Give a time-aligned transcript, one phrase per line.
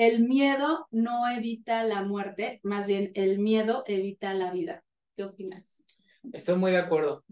[0.00, 4.82] el miedo no evita la muerte, más bien el miedo evita la vida.
[5.14, 5.84] ¿Qué opinas?
[6.32, 7.22] Estoy muy de acuerdo.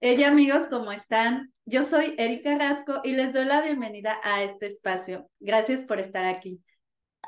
[0.00, 1.52] Ella, amigos, ¿cómo están?
[1.64, 5.30] Yo soy Erika Rasco y les doy la bienvenida a este espacio.
[5.38, 6.60] Gracias por estar aquí.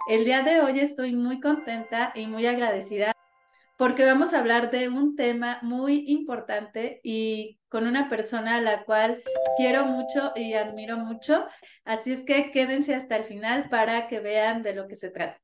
[0.09, 3.14] El día de hoy estoy muy contenta y muy agradecida
[3.77, 8.85] porque vamos a hablar de un tema muy importante y con una persona a la
[8.85, 9.23] cual
[9.57, 11.47] quiero mucho y admiro mucho.
[11.85, 15.44] Así es que quédense hasta el final para que vean de lo que se trata.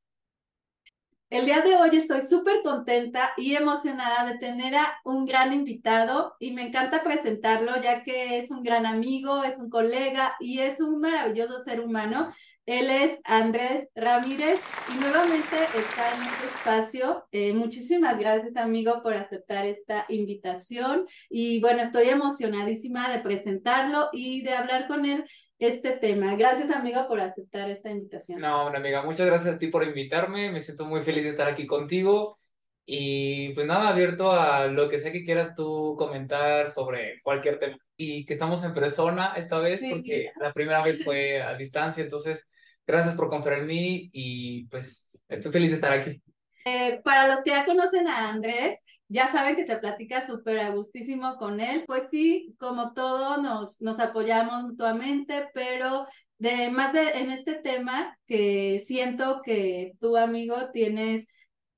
[1.31, 6.35] El día de hoy estoy súper contenta y emocionada de tener a un gran invitado
[6.41, 10.81] y me encanta presentarlo ya que es un gran amigo, es un colega y es
[10.81, 12.33] un maravilloso ser humano
[12.67, 14.59] él es Andrés Ramírez
[14.93, 17.25] y nuevamente está en este espacio.
[17.31, 21.07] Eh, muchísimas gracias, amigo, por aceptar esta invitación.
[21.29, 25.25] Y bueno, estoy emocionadísima de presentarlo y de hablar con él
[25.67, 26.35] este tema.
[26.35, 28.41] Gracias, amigo, por aceptar esta invitación.
[28.41, 30.51] No, una amiga, muchas gracias a ti por invitarme.
[30.51, 32.39] Me siento muy feliz de estar aquí contigo.
[32.85, 37.77] Y pues nada, abierto a lo que sea que quieras tú comentar sobre cualquier tema.
[37.95, 42.49] Y que estamos en persona esta vez, porque la primera vez fue a distancia, entonces
[42.91, 46.21] Gracias por confiar en mí y pues estoy feliz de estar aquí.
[46.65, 48.77] Eh, para los que ya conocen a Andrés,
[49.11, 51.83] ya saben que se platica súper a gustísimo con él.
[51.85, 56.05] Pues sí, como todo, nos, nos apoyamos mutuamente, pero
[56.37, 61.27] de más de en este tema que siento que tú, amigo, tienes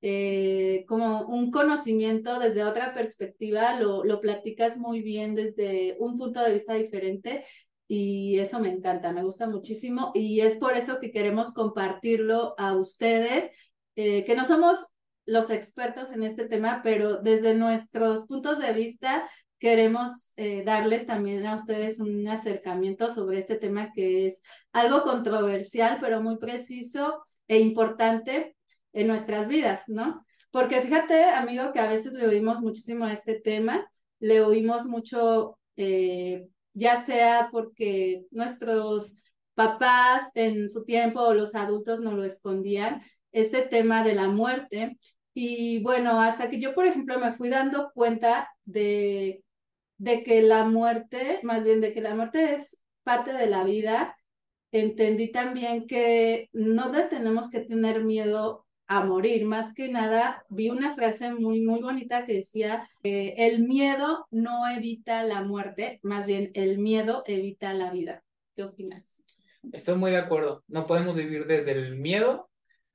[0.01, 6.39] eh, como un conocimiento desde otra perspectiva, lo, lo platicas muy bien desde un punto
[6.39, 7.45] de vista diferente
[7.87, 12.75] y eso me encanta, me gusta muchísimo y es por eso que queremos compartirlo a
[12.75, 13.49] ustedes,
[13.95, 14.85] eh, que no somos
[15.25, 21.45] los expertos en este tema, pero desde nuestros puntos de vista queremos eh, darles también
[21.45, 24.41] a ustedes un acercamiento sobre este tema que es
[24.73, 28.57] algo controversial, pero muy preciso e importante
[28.91, 30.25] en nuestras vidas, ¿no?
[30.51, 35.57] Porque fíjate, amigo, que a veces le oímos muchísimo a este tema, le oímos mucho
[35.77, 39.17] eh, ya sea porque nuestros
[39.53, 43.01] papás en su tiempo o los adultos no lo escondían,
[43.33, 44.97] este tema de la muerte.
[45.33, 49.43] Y bueno, hasta que yo, por ejemplo, me fui dando cuenta de,
[49.97, 54.15] de que la muerte, más bien de que la muerte es parte de la vida,
[54.71, 59.45] entendí también que no tenemos que tener miedo a morir.
[59.45, 65.23] Más que nada, vi una frase muy, muy bonita que decía, el miedo no evita
[65.23, 68.23] la muerte, más bien el miedo evita la vida.
[68.55, 69.23] ¿Qué opinas?
[69.71, 70.63] Estoy muy de acuerdo.
[70.67, 72.49] No podemos vivir desde el miedo.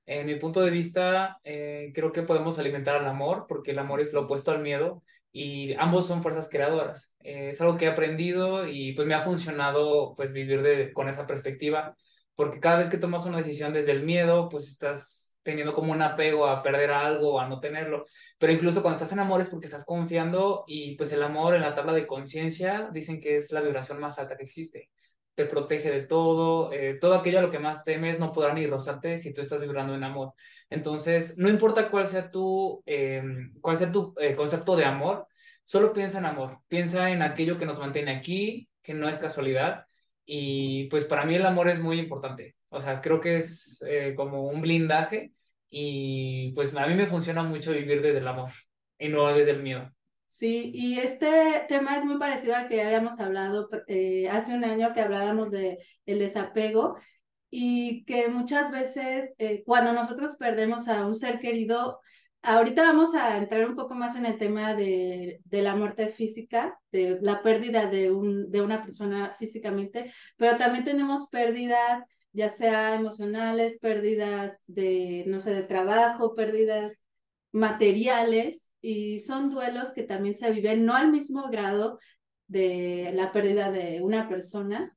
[0.09, 4.01] En mi punto de vista, eh, creo que podemos alimentar al amor, porque el amor
[4.01, 5.03] es lo opuesto al miedo
[5.33, 7.15] y ambos son fuerzas creadoras.
[7.21, 11.11] Eh, es algo que he aprendido y pues me ha funcionado pues vivir de, con
[11.11, 11.95] esa perspectiva,
[12.35, 16.01] porque cada vez que tomas una decisión desde el miedo, pues estás teniendo como un
[16.01, 18.07] apego a perder algo o a no tenerlo.
[18.39, 21.61] Pero incluso cuando estás en amor es porque estás confiando y pues el amor en
[21.61, 24.89] la tabla de conciencia dicen que es la vibración más alta que existe.
[25.39, 28.67] Te protege de todo, eh, todo aquello a lo que más temes no podrá ni
[28.67, 30.33] rozarte si tú estás vibrando en amor.
[30.69, 33.23] Entonces, no importa cuál sea tu, eh,
[33.61, 35.29] cuál sea tu eh, concepto de amor,
[35.65, 39.87] solo piensa en amor, piensa en aquello que nos mantiene aquí, que no es casualidad.
[40.27, 42.57] Y pues para mí el amor es muy importante.
[42.71, 43.81] O sea, creo que es
[44.17, 45.33] como un blindaje
[45.71, 48.51] y pues a mí me funciona mucho vivir desde el amor
[48.99, 49.89] y no desde el miedo.
[50.31, 54.93] Sí, y este tema es muy parecido al que habíamos hablado eh, hace un año
[54.95, 56.97] que hablábamos de desapego
[57.51, 61.99] y que muchas veces eh, cuando nosotros perdemos a un ser querido,
[62.43, 66.79] ahorita vamos a entrar un poco más en el tema de, de la muerte física,
[66.93, 72.95] de la pérdida de, un, de una persona físicamente, pero también tenemos pérdidas ya sea
[72.95, 77.01] emocionales, pérdidas de, no sé, de trabajo, pérdidas
[77.53, 81.99] materiales, y son duelos que también se viven, no al mismo grado
[82.47, 84.97] de la pérdida de una persona,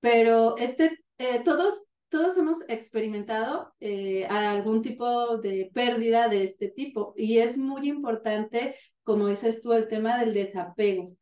[0.00, 7.14] pero este, eh, todos, todos hemos experimentado eh, algún tipo de pérdida de este tipo,
[7.16, 11.16] y es muy importante, como dices tú, el tema del desapego.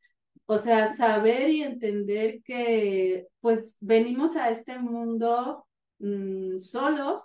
[0.47, 5.67] O sea, saber y entender que pues venimos a este mundo
[5.99, 7.23] mm, solos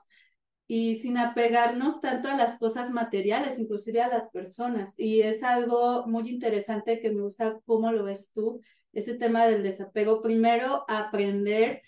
[0.71, 4.94] y sin apegarnos tanto a las cosas materiales, inclusive a las personas.
[4.98, 8.62] Y es algo muy interesante que me gusta cómo lo ves tú,
[8.94, 10.21] ese tema del desapego.
[10.21, 11.81] Primero, aprender,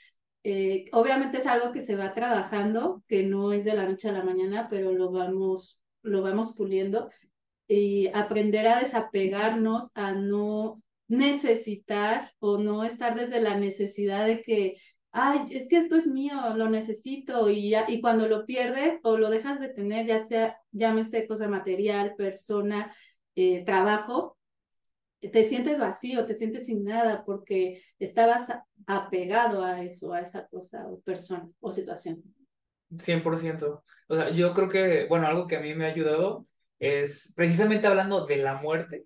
[0.44, 4.14] eh, obviamente es algo que se va trabajando, que no es de la noche a
[4.14, 7.12] la mañana, pero lo vamos, lo vamos puliendo.
[7.68, 14.78] Y aprender a desapegarnos, a no necesitar o no estar desde la necesidad de que
[15.12, 19.18] ay, es que esto es mío, lo necesito y, ya, y cuando lo pierdes o
[19.18, 22.96] lo dejas de tener, ya sea, llámese cosa material, persona,
[23.36, 24.38] eh, trabajo,
[25.20, 28.48] te sientes vacío, te sientes sin nada porque estabas
[28.88, 32.24] apegado a eso, a esa cosa o persona o situación.
[32.98, 33.84] 100%.
[34.08, 36.48] O sea, yo creo que, bueno, algo que a mí me ha ayudado
[36.80, 39.06] es, precisamente hablando de la muerte,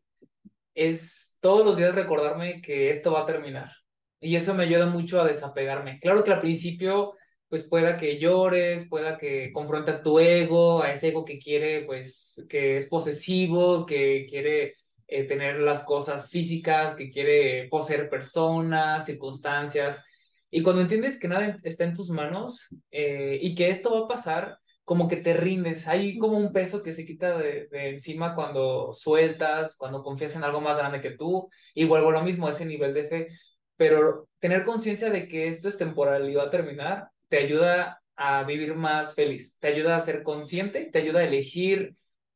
[0.73, 3.71] es todos los días recordarme que esto va a terminar.
[4.19, 5.99] Y eso me ayuda mucho a desapegarme.
[5.99, 7.13] Claro que al principio,
[7.47, 11.85] pues pueda que llores, pueda que confronte a tu ego, a ese ego que quiere,
[11.85, 14.75] pues, que es posesivo, que quiere
[15.07, 20.01] eh, tener las cosas físicas, que quiere poseer personas, circunstancias.
[20.49, 24.07] Y cuando entiendes que nada está en tus manos eh, y que esto va a
[24.07, 25.87] pasar, como que te rindes.
[25.87, 30.43] Hay como un peso que se quita de, de, encima cuando sueltas, cuando confías en
[30.43, 31.49] algo más grande que tú.
[31.73, 33.27] Y vuelvo a lo mismo, ese nivel de fe.
[33.77, 38.43] Pero tener conciencia de que esto es temporal y va a terminar, te ayuda a
[38.43, 41.95] vivir más feliz, te ayuda a ser consciente, te ayuda a elegir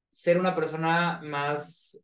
[0.09, 2.03] ser una persona más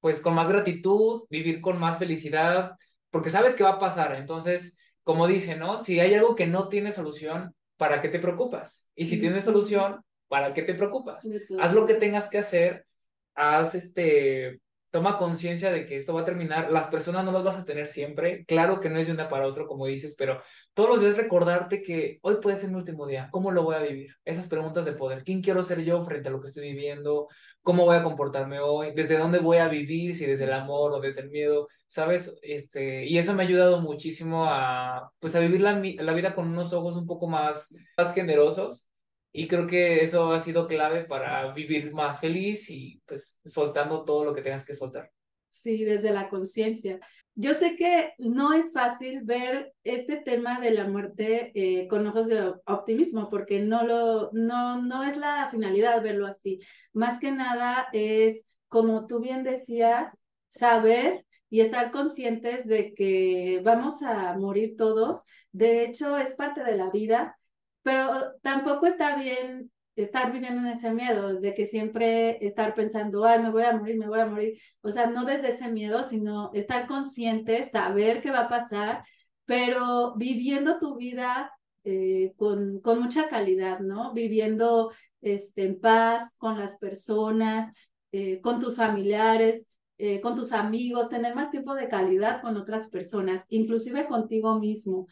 [0.00, 2.72] pues con más gratitud, vivir con más felicidad,
[3.10, 4.14] porque sabes que va a pasar.
[4.14, 5.78] Entonces, como dice, ¿no?
[5.78, 8.88] Si hay algo que no tiene solución, ¿para qué te preocupas?
[8.94, 11.26] Y si tiene solución, ¿para qué te preocupas?
[11.60, 12.86] Haz lo que tengas que hacer,
[13.34, 14.60] haz este,
[14.90, 17.88] toma conciencia de que esto va a terminar, las personas no las vas a tener
[17.88, 20.42] siempre, claro que no es de un día para otro, como dices, pero
[20.74, 23.80] todos los días recordarte que hoy puede ser mi último día, ¿cómo lo voy a
[23.80, 24.14] vivir?
[24.24, 27.28] Esas preguntas de poder, ¿quién quiero ser yo frente a lo que estoy viviendo?
[27.62, 28.92] ¿Cómo voy a comportarme hoy?
[28.94, 30.16] ¿Desde dónde voy a vivir?
[30.16, 32.38] Si desde el amor o desde el miedo, ¿sabes?
[32.42, 36.48] Este, y eso me ha ayudado muchísimo a, pues a vivir la, la vida con
[36.48, 38.89] unos ojos un poco más, más generosos
[39.32, 44.24] y creo que eso ha sido clave para vivir más feliz y pues soltando todo
[44.24, 45.10] lo que tengas que soltar.
[45.50, 47.00] Sí, desde la conciencia.
[47.34, 52.28] Yo sé que no es fácil ver este tema de la muerte eh, con ojos
[52.28, 56.60] de optimismo, porque no, lo, no, no es la finalidad verlo así.
[56.92, 60.16] Más que nada es, como tú bien decías,
[60.48, 65.24] saber y estar conscientes de que vamos a morir todos.
[65.52, 67.39] De hecho, es parte de la vida
[67.82, 73.42] pero tampoco está bien estar viviendo en ese miedo de que siempre estar pensando, ay,
[73.42, 74.58] me voy a morir, me voy a morir.
[74.82, 79.04] O sea, no desde ese miedo, sino estar consciente, saber qué va a pasar,
[79.44, 81.52] pero viviendo tu vida
[81.84, 84.12] eh, con, con mucha calidad, ¿no?
[84.12, 87.72] Viviendo este, en paz con las personas,
[88.12, 89.68] eh, con tus familiares,
[89.98, 95.06] eh, con tus amigos, tener más tiempo de calidad con otras personas, inclusive contigo mismo.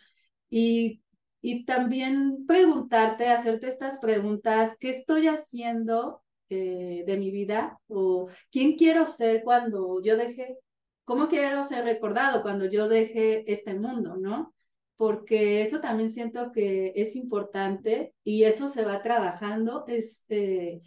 [0.51, 1.03] Y
[1.41, 7.79] y también preguntarte, hacerte estas preguntas, ¿qué estoy haciendo eh, de mi vida?
[7.89, 10.59] ¿O quién quiero ser cuando yo deje,
[11.05, 14.55] cómo quiero ser recordado cuando yo deje este mundo, ¿no?
[14.97, 20.81] Porque eso también siento que es importante y eso se va trabajando, es eh,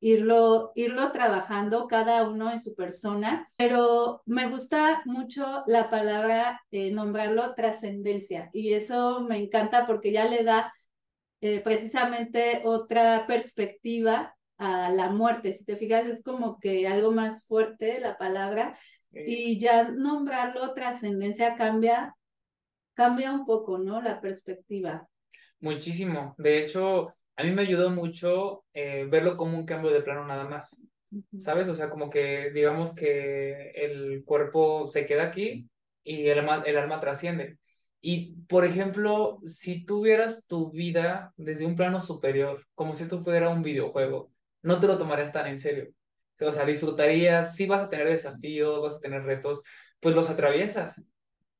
[0.00, 6.90] irlo, irlo trabajando cada uno en su persona, pero me gusta mucho la palabra, eh,
[6.90, 10.72] nombrarlo trascendencia, y eso me encanta porque ya le da
[11.40, 15.52] eh, precisamente otra perspectiva a la muerte.
[15.52, 18.78] Si te fijas, es como que algo más fuerte la palabra,
[19.10, 22.14] y ya nombrarlo trascendencia cambia,
[22.94, 24.02] cambia un poco, ¿no?
[24.02, 25.08] La perspectiva.
[25.60, 26.34] Muchísimo.
[26.38, 30.44] De hecho, a mí me ayudó mucho eh, verlo como un cambio de plano nada
[30.48, 30.82] más,
[31.38, 31.68] ¿sabes?
[31.68, 35.70] O sea, como que digamos que el cuerpo se queda aquí
[36.02, 37.58] y el alma, el alma trasciende.
[38.00, 43.50] Y, por ejemplo, si tuvieras tu vida desde un plano superior, como si esto fuera
[43.50, 44.32] un videojuego,
[44.62, 45.92] no te lo tomarías tan en serio.
[46.40, 49.62] O sea, disfrutarías, sí vas a tener desafíos, vas a tener retos,
[50.00, 51.04] pues los atraviesas,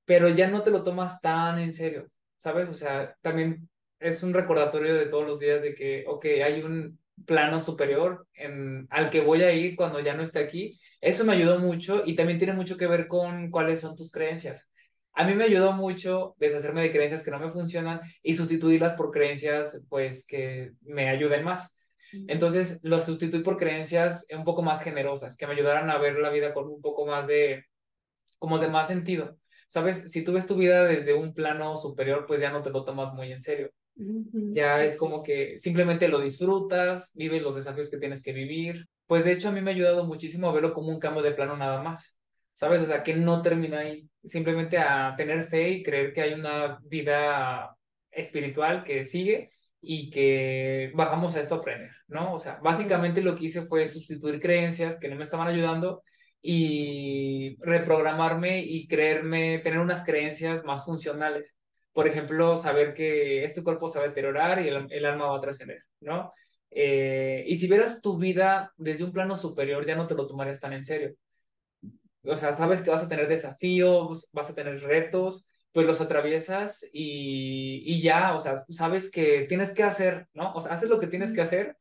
[0.05, 2.69] pero ya no te lo tomas tan en serio, ¿sabes?
[2.69, 3.69] O sea, también
[4.01, 8.87] es un recordatorio de todos los días de que, ok, hay un plano superior en,
[8.91, 10.81] al que voy a ir cuando ya no esté aquí.
[11.01, 14.71] Eso me ayudó mucho y también tiene mucho que ver con cuáles son tus creencias.
[15.15, 19.11] A mí me ayudó mucho deshacerme de creencias que no me funcionan y sustituirlas por
[19.11, 21.75] creencias pues que me ayuden más.
[22.29, 26.31] Entonces lo sustituí por creencias un poco más generosas, que me ayudaran a ver la
[26.31, 27.65] vida con un poco más de,
[28.39, 29.37] como de más sentido.
[29.69, 32.85] Sabes, si tú ves tu vida desde un plano superior, pues ya no te lo
[32.85, 33.71] tomas muy en serio.
[33.99, 38.87] Ya es como que simplemente lo disfrutas, vives los desafíos que tienes que vivir.
[39.07, 41.33] Pues de hecho a mí me ha ayudado muchísimo a verlo como un cambio de
[41.33, 42.17] plano nada más.
[42.55, 42.83] ¿Sabes?
[42.83, 44.09] O sea, que no termina ahí.
[44.25, 47.77] Simplemente a tener fe y creer que hay una vida
[48.11, 49.51] espiritual que sigue
[49.81, 52.35] y que bajamos a esto a aprender, ¿no?
[52.35, 56.03] O sea, básicamente lo que hice fue sustituir creencias que no me estaban ayudando
[56.43, 61.58] y reprogramarme y creerme, tener unas creencias más funcionales
[61.99, 65.41] por ejemplo, saber que este cuerpo se va a deteriorar y el, alma va a
[65.41, 66.33] trascender, ¿no?
[66.71, 70.61] Eh, y si vieras tu vida desde un plano superior, ya no te lo tomarías
[70.61, 71.17] tan en serio.
[72.23, 76.85] O sea, sabes que vas a tener desafíos, vas a tener retos, pues los atraviesas
[76.93, 80.53] y, y ya, o sea, sabes que tienes que hacer, ¿no?
[80.55, 81.77] O sea, haces lo que tienes que hacer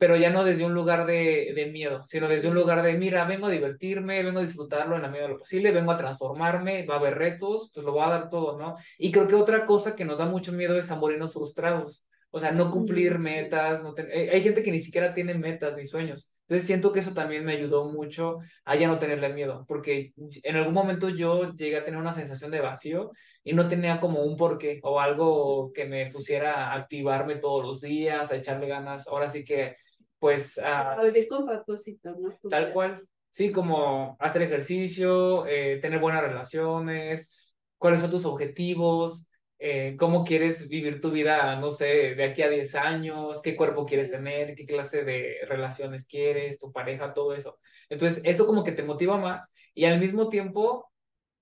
[0.00, 3.26] pero ya no desde un lugar de, de, miedo, sino desde un lugar de, mira,
[3.26, 6.86] vengo a divertirme, vengo a disfrutarlo en la medida de lo posible, vengo a transformarme,
[6.86, 8.76] va a haber retos, pues lo voy a dar todo, ¿no?
[8.96, 12.50] Y creo que otra cosa que nos da mucho miedo es amorinos frustrados, o sea,
[12.50, 16.34] no cumplir metas, no eh, hay gente que ni siquiera tiene metas ni sueños.
[16.48, 20.56] Entonces siento que eso también me ayudó mucho a ya no tenerle miedo, porque en
[20.56, 23.10] algún momento yo llegué a tener una sensación de vacío
[23.44, 27.80] y no tenía como un porqué o algo que me pusiera a activarme todos los
[27.82, 29.06] días, a echarle ganas.
[29.06, 29.76] Ahora sí que
[30.20, 30.58] pues...
[30.58, 32.38] a vivir con propósito, ¿no?
[32.48, 33.02] Tal cual.
[33.32, 37.32] Sí, como hacer ejercicio, eh, tener buenas relaciones,
[37.78, 42.48] cuáles son tus objetivos, eh, cómo quieres vivir tu vida, no sé, de aquí a
[42.50, 47.58] 10 años, qué cuerpo quieres tener, qué clase de relaciones quieres, tu pareja, todo eso.
[47.88, 50.90] Entonces, eso como que te motiva más y al mismo tiempo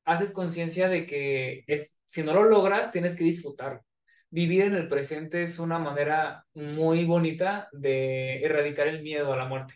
[0.04, 3.82] haces conciencia de que es, si no lo logras, tienes que disfrutar
[4.30, 9.47] vivir en el presente es una manera muy bonita de erradicar el miedo a la
[9.47, 9.75] muerte.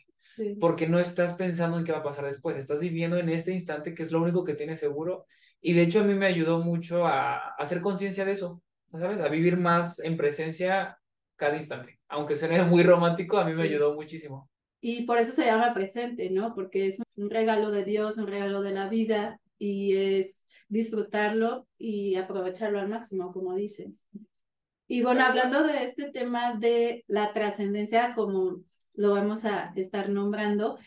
[0.60, 3.94] Porque no estás pensando en qué va a pasar después, estás viviendo en este instante
[3.94, 5.26] que es lo único que tienes seguro.
[5.60, 9.20] Y de hecho a mí me ayudó mucho a, hacer conciencia de eso, ¿sabes?
[9.20, 10.98] A vivir más en presencia
[11.36, 12.00] cada instante.
[12.08, 14.48] Aunque suene muy romántico, a mí me ayudó muchísimo.
[14.80, 16.54] Y por eso se llama presente, ¿no?
[16.54, 22.16] Porque es un regalo de Dios, un regalo de la vida y es disfrutarlo y
[22.16, 24.02] aprovecharlo al máximo, como dices.
[24.92, 28.60] Y bueno, hablando de este tema de la trascendencia, como
[28.92, 30.78] lo vamos a estar nombrando,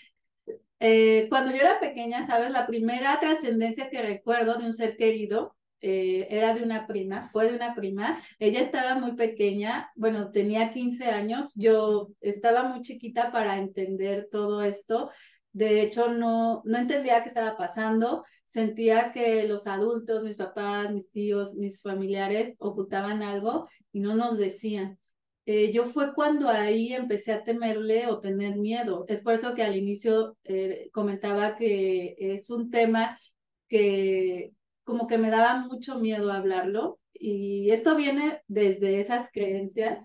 [0.79, 5.55] eh, cuando yo era pequeña, sabes, la primera trascendencia que recuerdo de un ser querido
[5.81, 8.21] eh, era de una prima, fue de una prima.
[8.37, 14.61] Ella estaba muy pequeña, bueno, tenía 15 años, yo estaba muy chiquita para entender todo
[14.61, 15.09] esto.
[15.51, 18.23] De hecho, no, no entendía qué estaba pasando
[18.55, 24.37] sentía que los adultos, mis papás, mis tíos, mis familiares ocultaban algo y no nos
[24.37, 24.97] decían.
[25.45, 29.03] Eh, yo fue cuando ahí empecé a temerle o tener miedo.
[29.09, 33.19] Es por eso que al inicio eh, comentaba que es un tema
[33.67, 34.53] que
[34.85, 39.99] como que me daba mucho miedo hablarlo y esto viene desde esas creencias.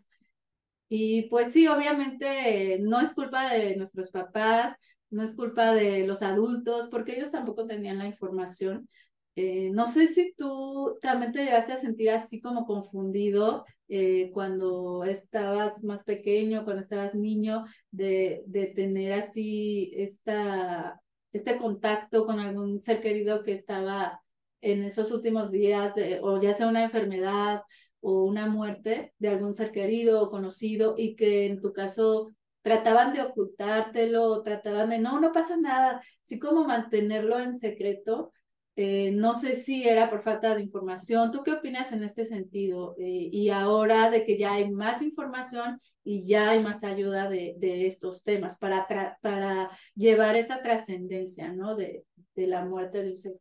[0.88, 4.74] Y pues sí, obviamente no es culpa de nuestros papás,
[5.10, 8.88] no es culpa de los adultos, porque ellos tampoco tenían la información.
[9.36, 15.04] Eh, no sé si tú también te llegaste a sentir así como confundido eh, cuando
[15.04, 21.00] estabas más pequeño, cuando estabas niño, de, de tener así esta,
[21.32, 24.20] este contacto con algún ser querido que estaba
[24.60, 27.62] en esos últimos días, o ya sea una enfermedad
[28.00, 33.12] o una muerte de algún ser querido o conocido, y que en tu caso trataban
[33.12, 38.32] de ocultártelo, trataban de, no, no pasa nada, sí como mantenerlo en secreto.
[38.76, 41.32] Eh, no sé si era por falta de información.
[41.32, 42.94] ¿Tú qué opinas en este sentido?
[42.98, 47.56] Eh, y ahora de que ya hay más información y ya hay más ayuda de,
[47.58, 48.86] de estos temas para,
[49.20, 51.74] para llevar esa trascendencia, ¿no?
[51.74, 52.04] De,
[52.36, 53.34] de la muerte de un ser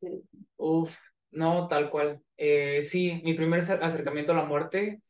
[0.57, 0.97] Uf,
[1.31, 2.21] no, tal cual.
[2.35, 5.01] Eh, sí, mi primer acercamiento a la muerte,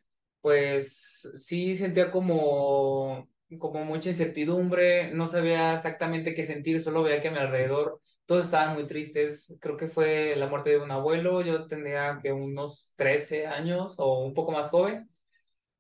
[0.42, 7.30] pues sí sentía como como mucha incertidumbre, no sabía exactamente qué sentir, solo veía que
[7.30, 9.56] a mi alrededor todos estaban muy tristes.
[9.60, 14.24] Creo que fue la muerte de un abuelo, yo tendría que unos 13 años o
[14.24, 15.10] un poco más joven,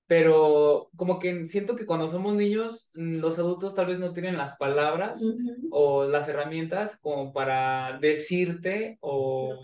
[0.07, 4.57] pero como que siento que cuando somos niños, los adultos tal vez no tienen las
[4.57, 5.21] palabras
[5.69, 9.61] o las herramientas como para decirte o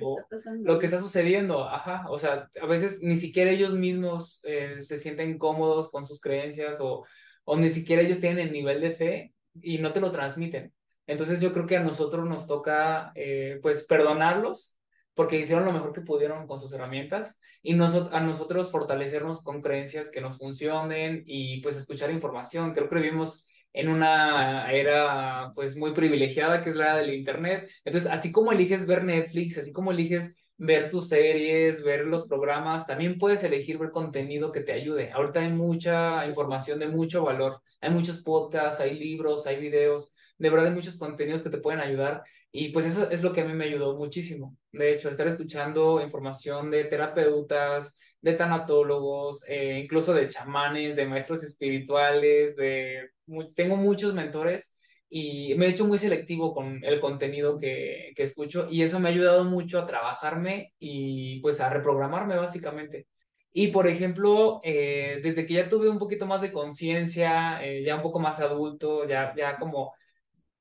[0.61, 1.67] lo que está, sucediendo.
[1.67, 6.21] Ajá, o sea, a veces ni siquiera ellos mismos eh, se sienten cómodos con sus
[6.21, 7.03] creencias o
[7.45, 10.73] o ni siquiera ellos tienen el nivel de fe y no te lo transmiten.
[11.07, 14.77] Entonces yo creo que a nosotros nos toca eh, pues perdonarlos
[15.13, 20.11] porque hicieron lo mejor que pudieron con sus herramientas y a nosotros fortalecernos con creencias
[20.11, 22.73] que nos funcionen y pues escuchar información.
[22.73, 27.69] Creo que vivimos en una era pues muy privilegiada que es la del internet.
[27.83, 32.87] Entonces, así como eliges ver Netflix, así como eliges ver tus series, ver los programas,
[32.87, 35.11] también puedes elegir ver contenido que te ayude.
[35.11, 40.49] Ahorita hay mucha información de mucho valor, hay muchos podcasts, hay libros, hay videos, de
[40.49, 43.45] verdad hay muchos contenidos que te pueden ayudar y pues eso es lo que a
[43.45, 44.55] mí me ayudó muchísimo.
[44.71, 51.43] De hecho, estar escuchando información de terapeutas, de tanatólogos, eh, incluso de chamanes, de maestros
[51.43, 53.09] espirituales, de...
[53.55, 54.75] Tengo muchos mentores
[55.17, 59.07] y me he hecho muy selectivo con el contenido que, que escucho y eso me
[59.07, 63.07] ha ayudado mucho a trabajarme y pues a reprogramarme básicamente.
[63.53, 67.95] Y por ejemplo, eh, desde que ya tuve un poquito más de conciencia, eh, ya
[67.95, 69.93] un poco más adulto, ya, ya como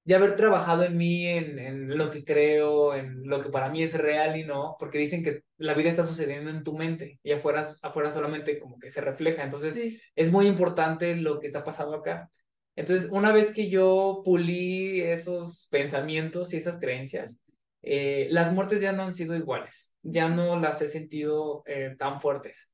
[0.04, 3.82] ya haber trabajado en mí, en, en, lo que creo, en lo que para mí
[3.82, 7.32] es real y no, porque dicen que la vida está sucediendo en tu mente y
[7.32, 9.42] afuera, afuera solamente como que se refleja.
[9.44, 12.30] Entonces, es muy importante lo que está pasando acá.
[12.76, 17.40] Entonces, una vez que yo pulí esos pensamientos y esas creencias,
[17.82, 22.20] eh, las muertes ya no han sido iguales, ya no las he sentido eh, tan
[22.20, 22.68] fuertes.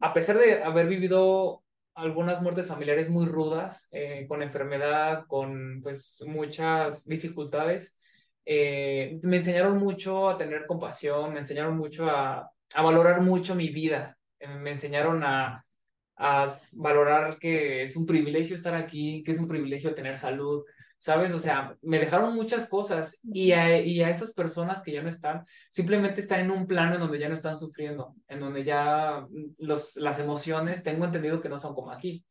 [0.00, 1.62] A pesar de haber vivido
[1.94, 7.96] algunas muertes familiares muy rudas, eh, con enfermedad, con pues muchas dificultades.
[8.46, 14.16] Me enseñaron mucho a tener compasión, me enseñaron mucho a, a valorar mucho mi vida,
[14.40, 15.66] me enseñaron a,
[16.18, 20.64] a valorar que es un privilegio estar aquí, que es un privilegio tener salud,
[20.98, 21.32] ¿sabes?
[21.32, 25.08] O sea, me dejaron muchas cosas y a, y a esas personas que ya no
[25.08, 29.26] están, simplemente están en un plano en donde ya no están sufriendo, en donde ya
[29.58, 32.24] los, las emociones, tengo entendido que no son como aquí.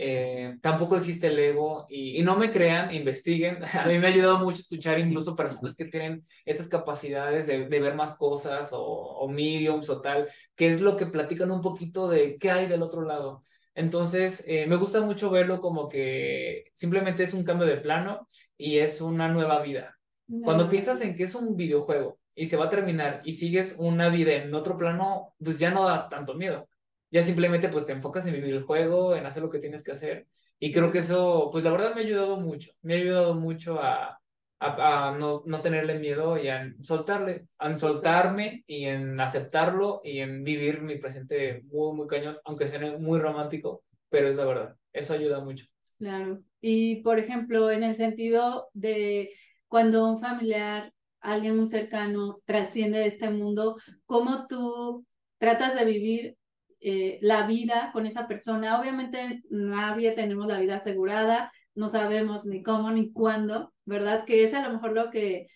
[0.00, 3.58] Eh, tampoco existe el ego y, y, no me crean, investiguen.
[3.74, 7.80] A mí me ha ayudado mucho escuchar incluso personas que tienen estas capacidades de, de
[7.80, 12.08] ver más cosas o, o mediums o tal, que es lo que platican un poquito
[12.08, 13.42] de qué hay del otro lado.
[13.74, 18.78] Entonces, eh, me gusta mucho verlo como que simplemente es un cambio de plano y
[18.78, 19.98] es una nueva vida.
[20.44, 24.10] Cuando piensas en que es un videojuego y se va a terminar y sigues una
[24.10, 26.68] vida en otro plano, pues ya no da tanto miedo.
[27.10, 29.92] Ya simplemente pues te enfocas en vivir el juego, en hacer lo que tienes que
[29.92, 30.26] hacer.
[30.58, 32.72] Y creo que eso, pues la verdad me ha ayudado mucho.
[32.82, 34.20] Me ha ayudado mucho a,
[34.60, 40.42] a, no, no, tenerle miedo y a soltarle, a soltarme y en aceptarlo y en
[40.42, 45.14] vivir mi presente muy, muy cañón, aunque suene muy romántico, pero es la verdad, eso
[45.14, 45.66] ayuda mucho.
[45.98, 49.30] Claro, y por ejemplo, en el sentido de
[49.68, 55.04] cuando un familiar, alguien muy cercano, trasciende de este mundo, ¿cómo tú
[55.38, 56.36] tratas de vivir
[56.80, 58.80] eh, la vida con esa persona?
[58.80, 64.24] Obviamente nadie tenemos la vida asegurada, no sabemos ni cómo ni cuándo, ¿verdad?
[64.24, 65.48] Que es a lo mejor lo que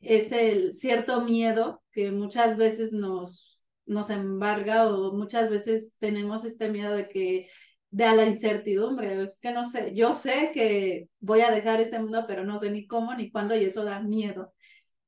[0.00, 6.68] es el cierto miedo que muchas veces nos, nos embarga o muchas veces tenemos este
[6.68, 7.48] miedo de que
[7.90, 12.00] de a la incertidumbre, es que no sé, yo sé que voy a dejar este
[12.00, 14.53] mundo, pero no sé ni cómo ni cuándo y eso da miedo.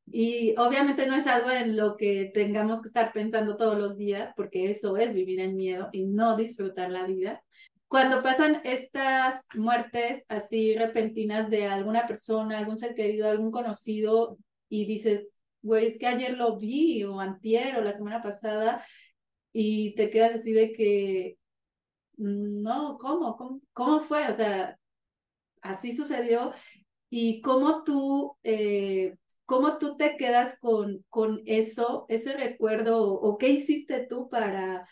[0.06, 4.32] Y obviamente no es algo en lo que tengamos que estar pensando todos los días,
[4.36, 7.42] porque eso es vivir en miedo y no disfrutar la vida,
[7.88, 14.38] cuando pasan estas muertes así repentinas de alguna persona, algún ser querido, algún conocido,
[14.68, 18.84] y dices, güey, es que ayer lo vi, o antier, o la semana pasada,
[19.52, 21.38] y te quedas así de que,
[22.16, 23.36] no, ¿cómo?
[23.36, 24.28] ¿Cómo, cómo fue?
[24.28, 24.76] O sea,
[25.62, 26.52] así sucedió,
[27.08, 29.14] y cómo tú, eh,
[29.46, 34.86] cómo tú te quedas con, con eso, ese recuerdo, o qué hiciste tú para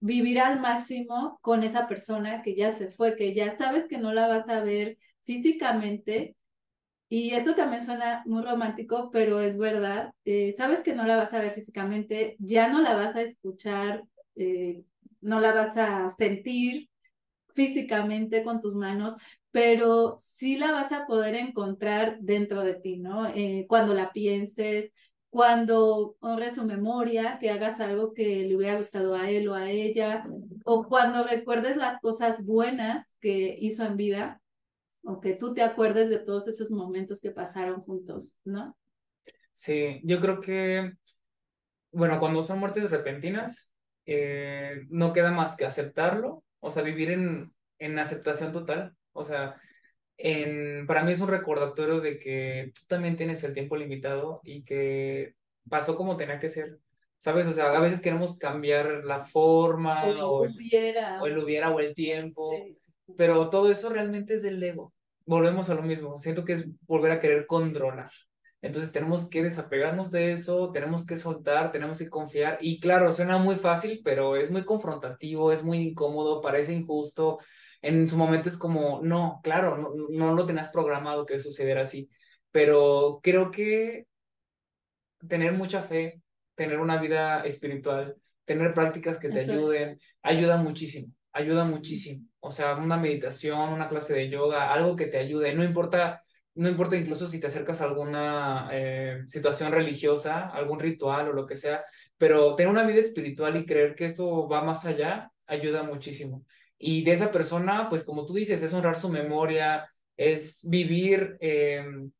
[0.00, 4.12] vivir al máximo con esa persona que ya se fue, que ya sabes que no
[4.12, 6.36] la vas a ver físicamente.
[7.08, 10.12] Y esto también suena muy romántico, pero es verdad.
[10.24, 14.04] Eh, sabes que no la vas a ver físicamente, ya no la vas a escuchar,
[14.36, 14.84] eh,
[15.20, 16.90] no la vas a sentir
[17.54, 19.16] físicamente con tus manos,
[19.50, 23.26] pero sí la vas a poder encontrar dentro de ti, ¿no?
[23.28, 24.92] Eh, cuando la pienses,
[25.30, 29.70] cuando honres su memoria, que hagas algo que le hubiera gustado a él o a
[29.70, 30.24] ella,
[30.64, 34.40] o cuando recuerdes las cosas buenas que hizo en vida,
[35.02, 38.76] o que tú te acuerdes de todos esos momentos que pasaron juntos, ¿no?
[39.52, 40.92] Sí, yo creo que,
[41.90, 43.70] bueno, cuando son muertes repentinas,
[44.06, 49.60] eh, no queda más que aceptarlo, o sea, vivir en, en aceptación total, o sea,
[50.16, 54.64] en, para mí es un recordatorio de que tú también tienes el tiempo limitado y
[54.64, 55.34] que
[55.68, 56.78] pasó como tenía que ser.
[57.18, 57.48] ¿Sabes?
[57.48, 61.20] O sea, a veces queremos cambiar la forma o, el, hubiera.
[61.20, 62.52] o el hubiera o el tiempo,
[63.16, 64.92] pero todo eso realmente es del ego.
[65.26, 66.18] Volvemos a lo mismo.
[66.18, 68.10] Siento que es volver a querer controlar.
[68.60, 72.58] Entonces tenemos que desapegarnos de eso, tenemos que soltar, tenemos que confiar.
[72.60, 77.38] Y claro, suena muy fácil, pero es muy confrontativo, es muy incómodo, parece injusto
[77.82, 82.08] en su momento es como, no, claro, no, no lo tenías programado que sucediera así,
[82.50, 84.06] pero creo que
[85.26, 86.22] tener mucha fe,
[86.54, 92.26] tener una vida espiritual, tener prácticas que te ayuden, ayuda muchísimo, ayuda muchísimo.
[92.40, 96.68] O sea, una meditación, una clase de yoga, algo que te ayude, no importa, no
[96.68, 101.56] importa incluso si te acercas a alguna eh, situación religiosa, algún ritual o lo que
[101.56, 101.84] sea,
[102.16, 106.44] pero tener una vida espiritual y creer que esto va más allá, ayuda muchísimo.
[106.78, 112.12] Y de esa persona, pues como tú dices, es honrar su memoria, es vivir, él,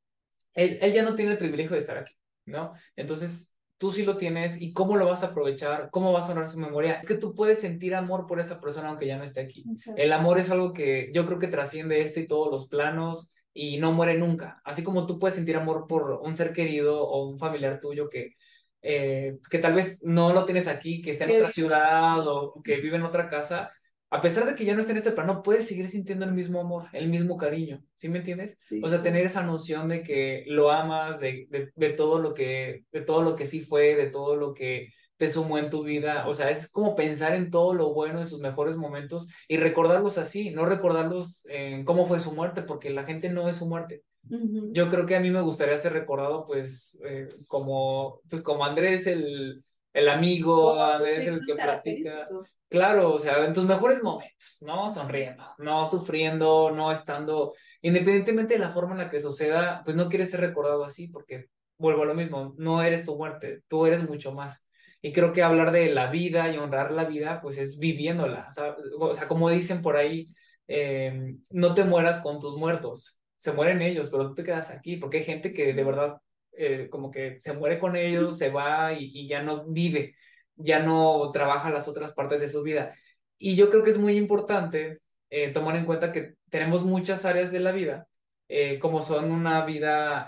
[0.54, 2.72] él ya no tiene el privilegio de estar aquí, ¿no?
[2.96, 6.48] Entonces, tú sí lo tienes y cómo lo vas a aprovechar, cómo vas a honrar
[6.48, 6.94] su memoria.
[6.94, 9.64] Es que tú puedes sentir amor por esa persona aunque ya no esté aquí.
[9.96, 13.78] El amor es algo que yo creo que trasciende este y todos los planos y
[13.78, 14.60] no muere nunca.
[14.64, 18.34] Así como tú puedes sentir amor por un ser querido o un familiar tuyo que,
[18.82, 22.80] eh, que tal vez no lo tienes aquí, que está en otra ciudad o que
[22.80, 23.70] vive en otra casa,
[24.10, 26.60] a pesar de que ya no esté en este plano, puedes seguir sintiendo el mismo
[26.60, 28.58] amor, el mismo cariño, ¿sí me entiendes?
[28.82, 32.84] O sea, tener esa noción de que lo amas, de, de, de, todo lo que,
[32.90, 36.28] de todo lo que sí fue, de todo lo que te sumó en tu vida,
[36.28, 40.16] o sea, es como pensar en todo lo bueno, en sus mejores momentos y recordarlos
[40.16, 44.04] así, no recordarlos en cómo fue su muerte, porque la gente no es su muerte.
[44.22, 49.06] Yo creo que a mí me gustaría ser recordado, pues, eh, como, pues, como Andrés,
[49.06, 49.64] el,
[49.98, 52.28] el amigo, Andrés, el que platica.
[52.68, 54.92] Claro, o sea, en tus mejores momentos, ¿no?
[54.94, 60.08] Sonriendo, no sufriendo, no estando, independientemente de la forma en la que suceda, pues no
[60.08, 61.46] quieres ser recordado así, porque
[61.78, 64.64] vuelvo a lo mismo, no eres tu muerte, tú eres mucho más.
[65.02, 68.46] Y creo que hablar de la vida y honrar la vida, pues es viviéndola.
[68.48, 70.28] O sea, o sea como dicen por ahí,
[70.68, 74.96] eh, no te mueras con tus muertos, se mueren ellos, pero tú te quedas aquí,
[74.96, 76.18] porque hay gente que de verdad
[76.58, 80.16] eh, como que se muere con ellos, se va y, y, ya no vive,
[80.56, 82.94] ya no trabaja las otras partes de su vida.
[83.38, 84.98] Y yo creo que es muy importante
[85.30, 88.08] eh, tomar en cuenta que tenemos muchas áreas de la vida
[88.48, 90.26] eh, como son una vida,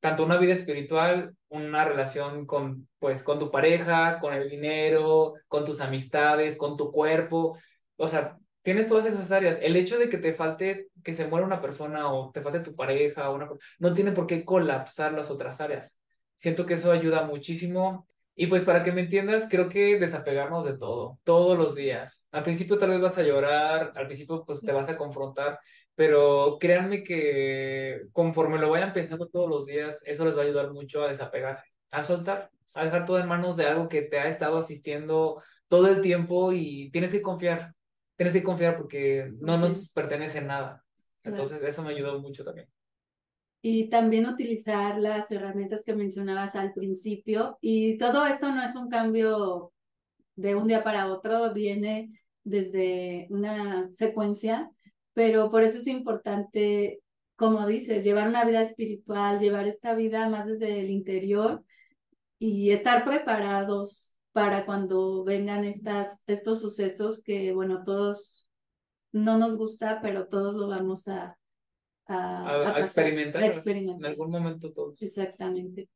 [0.00, 5.64] tanto una vida espiritual, una relación con, pues, con tu pareja, con el dinero, con
[5.64, 7.58] tus amistades, con tu cuerpo.
[7.96, 8.36] O sea,
[8.66, 9.60] tienes todas esas áreas.
[9.62, 12.74] El hecho de que te falte, que se muera una persona o te falte tu
[12.74, 13.48] pareja, una,
[13.78, 16.00] no tiene por qué colapsar las otras áreas.
[16.34, 18.08] Siento que eso ayuda muchísimo.
[18.34, 22.26] Y pues para que me entiendas, creo que desapegarnos de todo, todos los días.
[22.32, 25.60] Al principio tal vez vas a llorar, al principio pues te vas a confrontar,
[25.94, 30.72] pero créanme que conforme lo vayan pensando todos los días, eso les va a ayudar
[30.72, 34.26] mucho a desapegarse, a soltar, a dejar todo en manos de algo que te ha
[34.26, 37.75] estado asistiendo todo el tiempo y tienes que confiar,
[38.16, 40.84] tienes que confiar porque no nos pertenece nada.
[41.22, 42.68] Entonces eso me ayudó mucho también.
[43.62, 47.58] Y también utilizar las herramientas que mencionabas al principio.
[47.60, 49.72] Y todo esto no es un cambio
[50.36, 52.12] de un día para otro, viene
[52.44, 54.70] desde una secuencia
[55.16, 57.00] pero por eso es importante,
[57.36, 61.64] como dices, llevar una vida espiritual, llevar esta vida más desde el interior
[62.38, 68.46] y estar preparados para cuando vengan estas, estos sucesos que, bueno, todos
[69.10, 71.38] no nos gusta, pero todos lo vamos a,
[72.06, 75.00] a, experimentar, En algún momento todos.
[75.00, 75.88] Exactamente.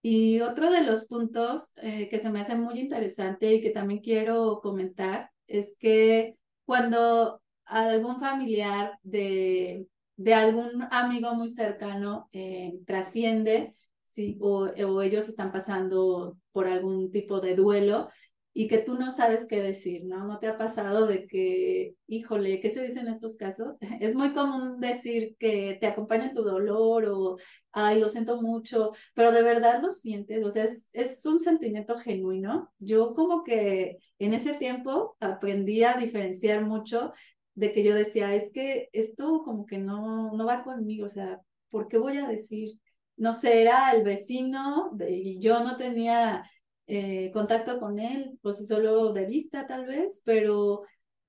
[0.00, 4.00] Y otro de los puntos eh, que se me hace muy interesante y que también
[4.00, 13.74] quiero comentar es que cuando algún familiar de, de algún amigo muy cercano eh, trasciende,
[14.06, 18.08] sí, o, o ellos están pasando por algún tipo de duelo
[18.56, 20.24] y que tú no sabes qué decir, ¿no?
[20.24, 23.76] ¿No te ha pasado de que, híjole, ¿qué se dice en estos casos?
[24.00, 27.36] Es muy común decir que te acompaña tu dolor o,
[27.72, 31.98] ay, lo siento mucho, pero de verdad lo sientes, o sea, es, es un sentimiento
[31.98, 32.72] genuino.
[32.78, 37.12] Yo como que en ese tiempo aprendí a diferenciar mucho
[37.56, 41.40] de que yo decía, es que esto como que no, no va conmigo, o sea,
[41.70, 42.78] ¿por qué voy a decir?
[43.16, 46.44] No sé, era el vecino y yo no tenía
[46.86, 50.82] eh, contacto con él, pues solo de vista tal vez, pero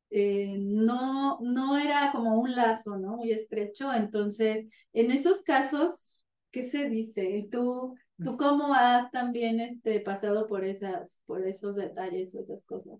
[0.09, 3.17] eh, no, no era como un lazo, ¿no?
[3.17, 3.93] Muy estrecho.
[3.93, 7.47] Entonces, en esos casos, ¿qué se dice?
[7.51, 12.99] ¿Tú, tú cómo has también este, pasado por, esas, por esos detalles o esas cosas?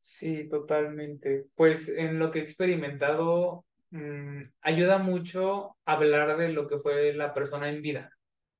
[0.00, 1.46] Sí, totalmente.
[1.54, 7.34] Pues en lo que he experimentado, mm, ayuda mucho hablar de lo que fue la
[7.34, 8.15] persona en vida,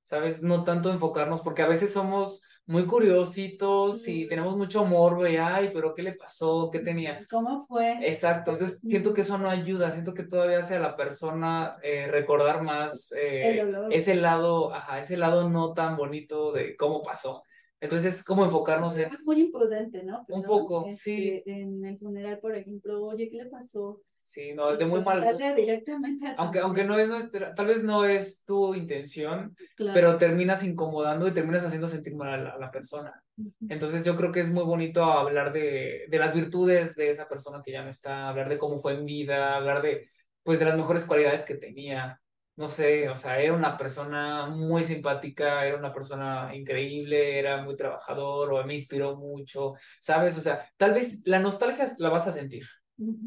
[0.07, 0.41] ¿sabes?
[0.41, 5.71] No tanto enfocarnos, porque a veces somos muy curiositos y tenemos mucho morbo y, ay,
[5.73, 6.69] pero ¿qué le pasó?
[6.73, 7.21] ¿Qué tenía?
[7.31, 8.09] ¿Cómo fue?
[8.09, 12.09] Exacto, entonces siento que eso no ayuda, siento que todavía hace a la persona eh,
[12.09, 17.45] recordar más eh, ese lado, ajá, ese lado no tan bonito de cómo pasó.
[17.81, 19.13] Entonces, ¿cómo enfocarnos en...?
[19.13, 20.25] Es muy imprudente, ¿no?
[20.29, 21.43] un poco, este, sí.
[21.47, 24.03] En el funeral, por ejemplo, oye, ¿qué le pasó?
[24.27, 25.55] Sí, no, de muy mal gusto.
[25.55, 31.29] Directamente aunque, aunque no es nuestra, tal vez no es tu intención, pero terminas incomodando
[31.29, 33.23] y terminas haciendo sentir mal a la, persona.
[33.69, 37.63] Entonces yo creo que es muy bonito hablar de, de las virtudes de esa persona
[37.65, 40.09] que ya no está, hablar de cómo fue en vida, hablar de,
[40.43, 42.21] pues, de las mejores cualidades que tenía
[42.57, 47.77] no sé, o sea, era una persona muy simpática, era una persona increíble, era muy
[47.77, 50.39] trabajador o me inspiró mucho, ¿sabes?
[50.39, 52.65] O sea, tal vez la nostalgia la vas a sentir,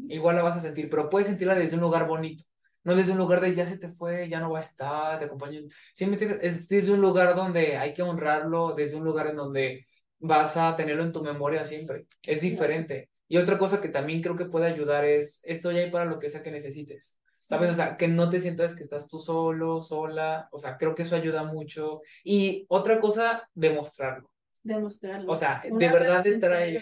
[0.08, 2.44] igual la vas a sentir, pero puedes sentirla desde un lugar bonito.
[2.82, 5.26] no desde un lugar de ya se te fue, ya no va a estar, te
[5.26, 5.60] acompaño.
[5.94, 6.10] Sí.
[6.40, 9.86] Es desde un lugar donde hay que honrarlo, desde un lugar en donde
[10.18, 12.06] vas a tenerlo en tu memoria siempre.
[12.22, 13.10] Es diferente.
[13.28, 16.28] Y otra cosa que también creo que puede ayudar es, estoy ahí para lo que
[16.30, 17.16] sea que necesites.
[17.32, 17.70] ¿Sabes?
[17.70, 20.48] O sea, que no te sientas que estás tú solo, sola.
[20.52, 22.00] O sea, creo que eso ayuda mucho.
[22.24, 24.30] Y otra cosa, demostrarlo.
[24.62, 25.32] Demostrarlo.
[25.32, 26.78] O sea, de verdad estar ahí.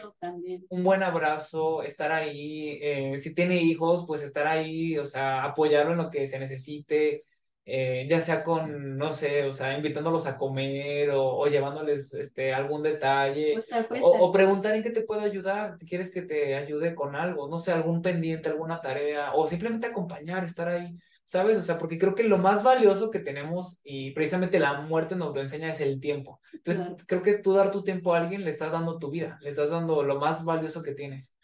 [0.69, 2.79] Un buen abrazo, estar ahí.
[2.83, 7.25] Eh, si tiene hijos, pues estar ahí, o sea, apoyarlo en lo que se necesite.
[7.71, 12.83] Eh, ya sea con, no sé, o sea, invitándolos a comer o, llevándoles este, algún
[12.83, 13.57] detalle
[14.01, 17.47] o, o, preguntar en qué te puedo ayudar, ¿quieres que te ayude con algo?
[17.47, 20.97] No sé, algún pendiente, alguna tarea o simplemente acompañar, estar ahí,
[21.29, 21.59] ¿sabes?
[21.59, 25.35] O sea, porque creo que lo más valioso que tenemos y precisamente la muerte nos
[25.35, 26.41] lo enseña es el tiempo.
[26.55, 29.51] Entonces, creo que tú dar tu tiempo a alguien le estás dando tu vida, le
[29.51, 31.35] estás dando lo más valioso que tienes.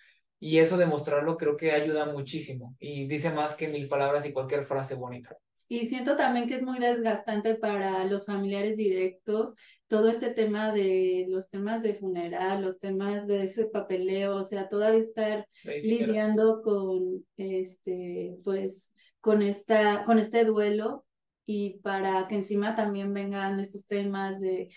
[0.40, 4.64] Y eso demostrarlo creo que ayuda muchísimo y dice más que mil palabras y cualquier
[4.64, 5.36] frase bonita.
[5.68, 9.54] Y siento también que es muy desgastante para los familiares directos
[9.86, 14.68] todo este tema de los temas de funeral, los temas de ese papeleo, o sea,
[14.70, 18.90] todavía estar lidiando con este, pues,
[19.24, 21.06] con esta, con este duelo
[21.46, 24.68] y para que encima también vengan estos temas de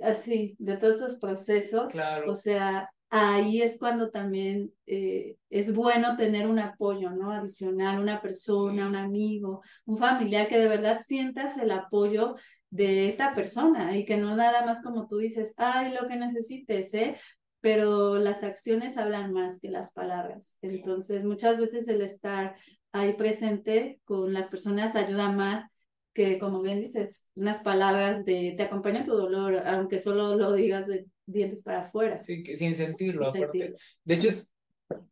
[0.00, 1.90] así, de todos estos procesos.
[1.90, 2.30] Claro.
[2.30, 7.32] O sea, ahí es cuando también eh, es bueno tener un apoyo, ¿no?
[7.32, 12.36] Adicional, una persona, un amigo, un familiar que de verdad sientas el apoyo
[12.70, 16.94] de esta persona y que no nada más como tú dices, ay, lo que necesites,
[16.94, 17.18] ¿eh?
[17.66, 20.56] Pero las acciones hablan más que las palabras.
[20.62, 22.54] Entonces, muchas veces el estar
[22.92, 25.68] ahí presente con las personas ayuda más
[26.14, 30.86] que, como bien dices, unas palabras de te acompaña tu dolor, aunque solo lo digas
[30.86, 32.20] de dientes para afuera.
[32.20, 33.32] Sí, que sin sentirlo.
[33.32, 34.48] De hecho, es,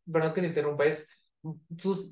[0.09, 1.09] perdón que te interrumpa, es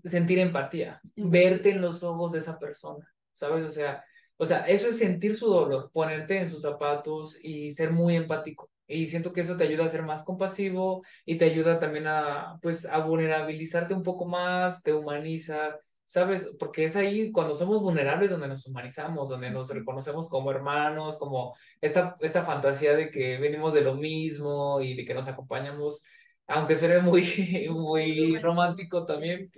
[0.06, 3.64] sentir empatía, verte en los ojos de esa persona, ¿sabes?
[3.64, 4.04] O sea,
[4.38, 8.71] o sea, eso es sentir su dolor, ponerte en sus zapatos y ser muy empático.
[8.86, 12.58] Y siento que eso te ayuda a ser más compasivo y te ayuda también a,
[12.62, 15.78] pues, a vulnerabilizarte un poco más, te humaniza
[16.12, 16.54] ¿sabes?
[16.58, 21.56] Porque es ahí cuando somos vulnerables donde nos humanizamos, donde nos reconocemos como hermanos, como
[21.80, 26.04] esta, esta fantasía de que venimos de lo mismo y de que nos acompañamos,
[26.46, 27.24] aunque suene muy,
[27.70, 29.50] muy romántico también,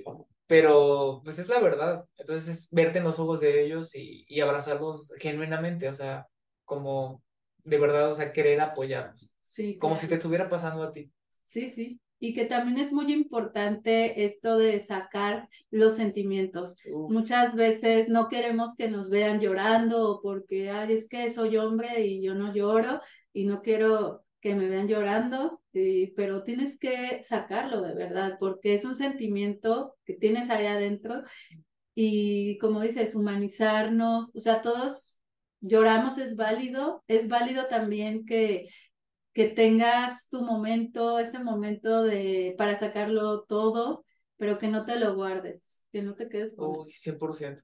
[0.47, 2.05] pero pues es la verdad.
[2.17, 6.29] Entonces es verte en los ojos de ellos y, y abrazarlos genuinamente, o sea,
[6.65, 7.24] como
[7.65, 9.33] de verdad, o sea, querer apoyarlos.
[9.47, 9.79] Sí.
[9.79, 11.11] Como si te estuviera pasando a ti.
[11.45, 16.79] Sí, sí y que también es muy importante esto de sacar los sentimientos.
[17.11, 22.23] Muchas veces no queremos que nos vean llorando porque, ay, es que soy hombre y
[22.23, 23.03] yo no lloro
[23.35, 25.61] y no quiero que me vean llorando,
[26.17, 31.25] pero tienes que sacarlo de verdad porque es un sentimiento que tienes ahí adentro
[31.95, 35.14] y como dices, humanizarnos, o sea, todos
[35.65, 38.69] lloramos es válido, es válido también que
[39.35, 44.05] que tengas tu momento, este momento de para sacarlo todo,
[44.37, 47.63] pero que no te lo guardes, que no te quedes con Uy, 100%.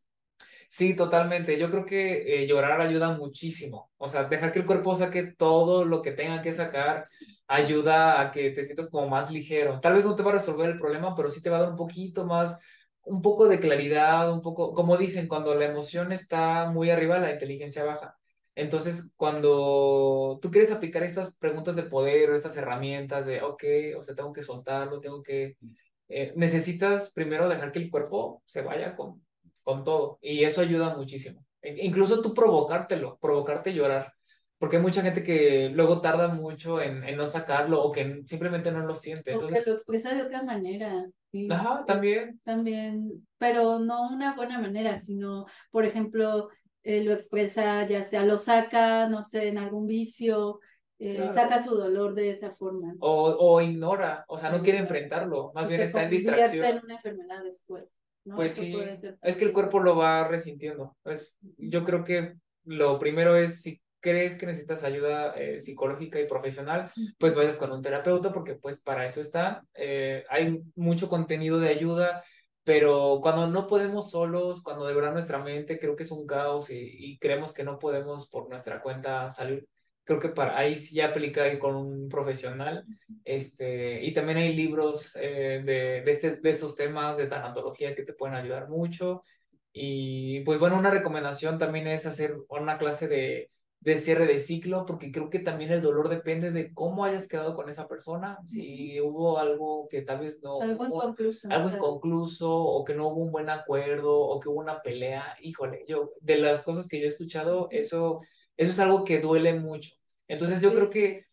[0.69, 1.59] Sí, totalmente.
[1.59, 3.91] Yo creo que eh, llorar ayuda muchísimo.
[3.99, 7.09] O sea, dejar que el cuerpo saque todo lo que tenga que sacar
[7.49, 9.81] ayuda a que te sientas como más ligero.
[9.81, 11.71] Tal vez no te va a resolver el problema, pero sí te va a dar
[11.71, 12.59] un poquito más,
[13.11, 17.33] un poco de claridad, un poco, como dicen, cuando la emoción está muy arriba, la
[17.33, 18.17] inteligencia baja.
[18.55, 23.65] Entonces, cuando tú quieres aplicar estas preguntas de poder o estas herramientas de, ok,
[23.99, 25.57] o sea, tengo que soltarlo, tengo que,
[26.09, 29.25] eh, necesitas primero dejar que el cuerpo se vaya con,
[29.65, 30.19] con todo.
[30.23, 31.45] Y eso ayuda muchísimo.
[31.63, 34.15] E, incluso tú provocártelo, provocarte llorar.
[34.61, 38.71] Porque hay mucha gente que luego tarda mucho en, en no sacarlo o que simplemente
[38.71, 39.33] no lo siente.
[39.33, 39.59] Entonces...
[39.59, 41.07] O que lo expresa de otra manera.
[41.49, 42.39] Ajá, también.
[42.45, 46.51] También, pero no una buena manera, sino, por ejemplo,
[46.83, 50.61] eh, lo expresa, ya sea lo saca, no sé, en algún vicio,
[50.99, 52.95] eh, saca su dolor de esa forma.
[53.01, 56.65] O, o ignora, o sea, no quiere enfrentarlo, más bien está en distracción.
[56.67, 57.87] en una enfermedad después.
[58.25, 58.37] ¿no?
[58.37, 58.77] Pues sí,
[59.23, 60.97] es que el cuerpo lo va resintiendo.
[61.03, 66.27] Pues, yo creo que lo primero es si crees que necesitas ayuda eh, psicológica y
[66.27, 69.65] profesional, pues vayas con un terapeuta porque pues para eso está.
[70.29, 72.23] hay mucho contenido de ayuda
[72.65, 76.71] pero cuando no podemos solos, cuando de verdad nuestra mente creo que es un caos
[76.71, 79.67] y, creemos que no podemos por nuestra cuenta salir,
[80.05, 82.85] creo que para ahí sí ya aplica ir con un profesional.
[83.25, 88.05] Este, y también hay libros eh, de, de, este, de estos temas de tanatología que
[88.05, 89.23] te pueden ayudar mucho.
[89.73, 93.51] Y pues bueno, una recomendación también es hacer una clase de,
[93.81, 97.57] de cierre de ciclo, porque creo que también el dolor depende de cómo hayas quedado
[97.57, 100.61] con esa persona, si hubo algo que tal vez no...
[100.61, 101.49] Algo inconcluso.
[101.51, 105.85] Algo inconcluso, o que no hubo un buen acuerdo, o que hubo una pelea, híjole,
[105.89, 108.21] yo, de las cosas que yo he escuchado, eso,
[108.59, 109.95] eso es algo que duele mucho.
[110.29, 111.25] Entonces yo creo que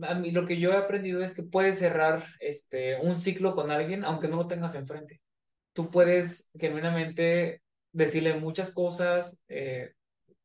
[0.00, 3.70] a mí lo que yo he aprendido es que puedes cerrar este, un ciclo con
[3.70, 5.20] alguien aunque no lo tengas enfrente.
[5.74, 9.92] Tú puedes genuinamente decirle muchas cosas, eh,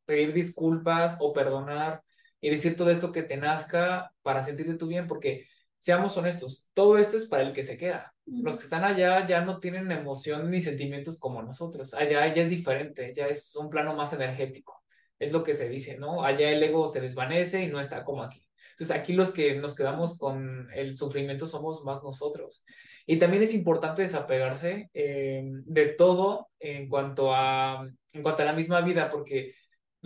[0.08, 2.02] pedir disculpas o perdonar
[2.41, 5.46] y decir todo esto que te nazca para sentirte tú bien, porque
[5.80, 8.13] seamos honestos, todo esto es para el que se queda.
[8.26, 11.93] Los que están allá ya no tienen emoción ni sentimientos como nosotros.
[11.93, 14.84] Allá ya es diferente, ya es un plano más energético.
[15.20, 16.24] Es lo que se dice, ¿no?
[16.24, 18.48] Allá el ego se desvanece y no está como aquí.
[18.72, 22.63] Entonces aquí los que nos quedamos con el sufrimiento somos más nosotros.
[23.08, 28.54] Y también es importante desapegarse eh, de todo en cuanto, a, en cuanto a la
[28.54, 29.56] misma vida, porque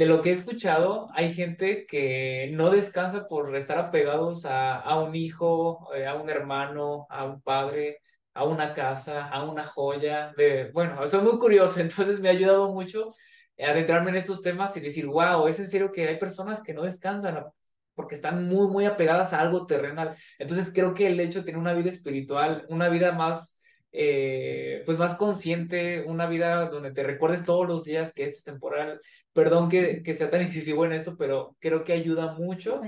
[0.02, 5.14] de lo que he escuchado, hay gente que no descansa por estar apegados a, un
[5.14, 8.00] hijo, eh, a un hermano, a un padre,
[8.34, 10.34] a una casa, a una joya.
[10.36, 13.14] De, bueno, soy muy curioso, entonces me ha ayudado mucho
[13.60, 16.82] adentrarme en estos temas y decir, wow, es en serio que hay personas que no
[16.82, 17.46] descansan
[17.94, 20.16] porque están muy, muy apegadas a algo terrenal.
[20.40, 23.61] Entonces creo que el hecho de tener una vida espiritual, una vida más,
[23.92, 28.44] eh, pues más consciente, una vida donde te recuerdes todos los días que esto es
[28.44, 29.02] temporal,
[29.34, 32.82] perdón que, que sea tan incisivo en esto, pero creo que ayuda mucho,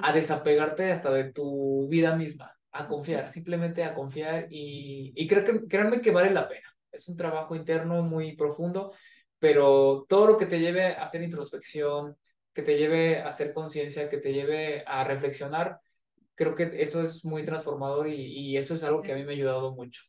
[0.00, 5.44] a desapegarte hasta de tu vida misma, a confiar, simplemente a confiar y, y creo
[5.44, 6.68] que, créanme que vale la pena.
[6.92, 8.92] Es un trabajo interno muy profundo,
[9.38, 12.16] pero todo lo que te lleve a hacer introspección,
[12.52, 15.80] que te lleve a hacer conciencia, que te lleve a reflexionar,
[16.34, 19.32] creo que eso es muy transformador y, y, eso es algo que a mí me
[19.32, 20.02] ha ayudado mucho.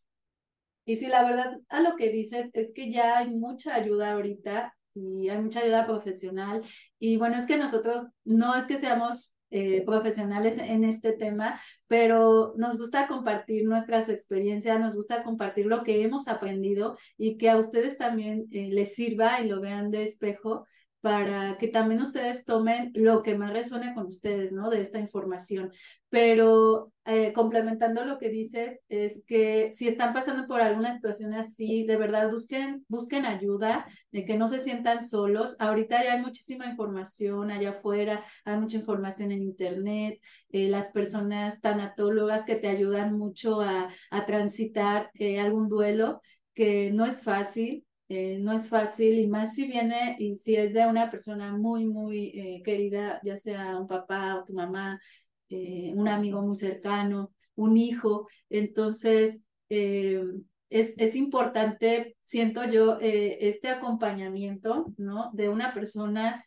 [0.86, 4.74] Y sí, la verdad, a lo que dices es que ya hay mucha ayuda ahorita
[4.94, 6.62] y hay mucha ayuda profesional.
[7.00, 12.54] Y bueno, es que nosotros no es que seamos eh, profesionales en este tema, pero
[12.58, 17.58] nos gusta compartir nuestras experiencias, nos gusta compartir lo que hemos aprendido y que a
[17.58, 20.66] ustedes también eh, les sirva y lo vean de espejo
[21.06, 24.72] para que también ustedes tomen lo que más resuene con ustedes, ¿no?
[24.72, 25.72] De esta información.
[26.10, 31.86] Pero eh, complementando lo que dices, es que si están pasando por alguna situación así,
[31.86, 35.56] de verdad busquen, busquen ayuda, de que no se sientan solos.
[35.60, 41.62] Ahorita ya hay muchísima información allá afuera, hay mucha información en internet, eh, las personas
[41.62, 43.90] tanatólogas que te ayudan mucho a,
[44.26, 46.20] transitar eh, algún duelo
[46.56, 50.74] que no es fácil, eh, no es fácil y más si viene y si es
[50.74, 55.00] de una persona muy, muy eh, querida, ya sea un papá o tu mamá,
[55.50, 58.28] eh, un amigo muy cercano, un hijo.
[58.50, 65.32] Entonces, es, es importante, siento yo, este acompañamiento, ¿no?
[65.34, 66.46] De una persona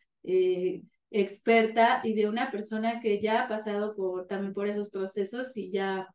[1.10, 5.70] experta y de una persona que ya ha pasado por, también por esos procesos y
[5.70, 6.08] ya,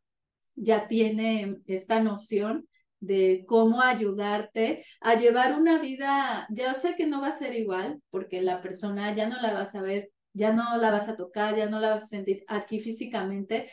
[0.54, 2.66] ya tiene esta noción
[3.04, 8.00] de cómo ayudarte a llevar una vida, yo sé que no va a ser igual,
[8.10, 11.56] porque la persona ya no la vas a ver, ya no la vas a tocar,
[11.56, 13.70] ya no la vas a sentir aquí físicamente,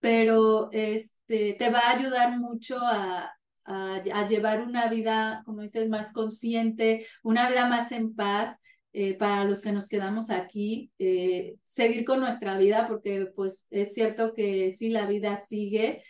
[0.00, 3.32] pero este, te va a ayudar mucho a,
[3.64, 8.56] a, llevar una vida, como dices, más consciente, una vida más en paz.
[8.92, 13.94] Eh, para los que nos quedamos aquí, eh, seguir con nuestra vida, porque pues es
[13.94, 16.02] cierto que sí, la vida sigue,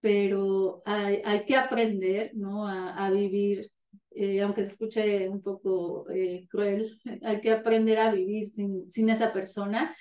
[0.00, 2.66] pero hay, hay que aprender, ¿no?
[2.66, 3.70] A, a vivir,
[4.10, 9.10] eh, aunque se escuche un poco eh, cruel, hay que aprender a vivir sin, sin
[9.10, 9.94] esa persona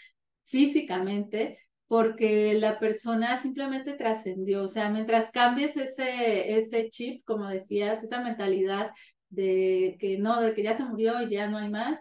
[0.44, 8.04] físicamente, porque la persona simplemente trascendió, o sea, mientras cambies ese, ese chip, como decías,
[8.04, 8.92] esa mentalidad
[9.30, 12.00] de que no, de que ya se murió y ya no hay más,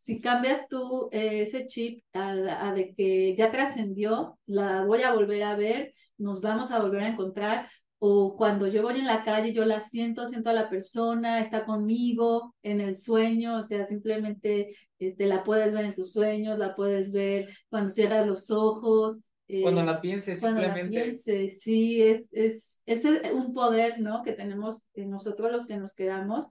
[0.00, 5.42] si cambias tú eh, ese chip a, de que ya trascendió, la voy a volver
[5.42, 9.52] a ver, nos vamos a volver a encontrar, o cuando yo voy en la calle,
[9.52, 14.74] yo la siento, siento a la persona, está conmigo en el sueño, o sea, simplemente
[14.98, 19.24] este, la puedes ver en tus sueños, la puedes ver cuando cierras los ojos.
[19.48, 20.98] Eh, cuando la pienses, cuando simplemente.
[20.98, 24.22] La pienses, sí, es, es, es un poder, ¿no?
[24.22, 26.46] Que tenemos nosotros los que nos quedamos,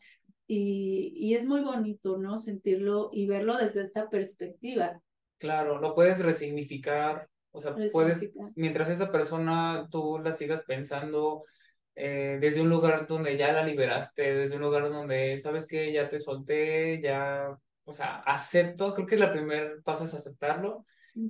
[0.51, 2.39] y, y, es muy bonito, ¿no?
[2.39, 4.99] Sentirlo y verlo desde esta perspectiva.
[5.38, 8.19] Claro, lo puedes resignificar, o sea, puedes,
[8.55, 11.43] mientras esa persona tú la sigas pensando
[11.93, 16.10] eh, desde un lugar donde ya la liberaste, desde un lugar donde sabes que ya
[16.10, 20.83] te solté, ya, o sea, acepto, creo que el primer paso es aceptarlo,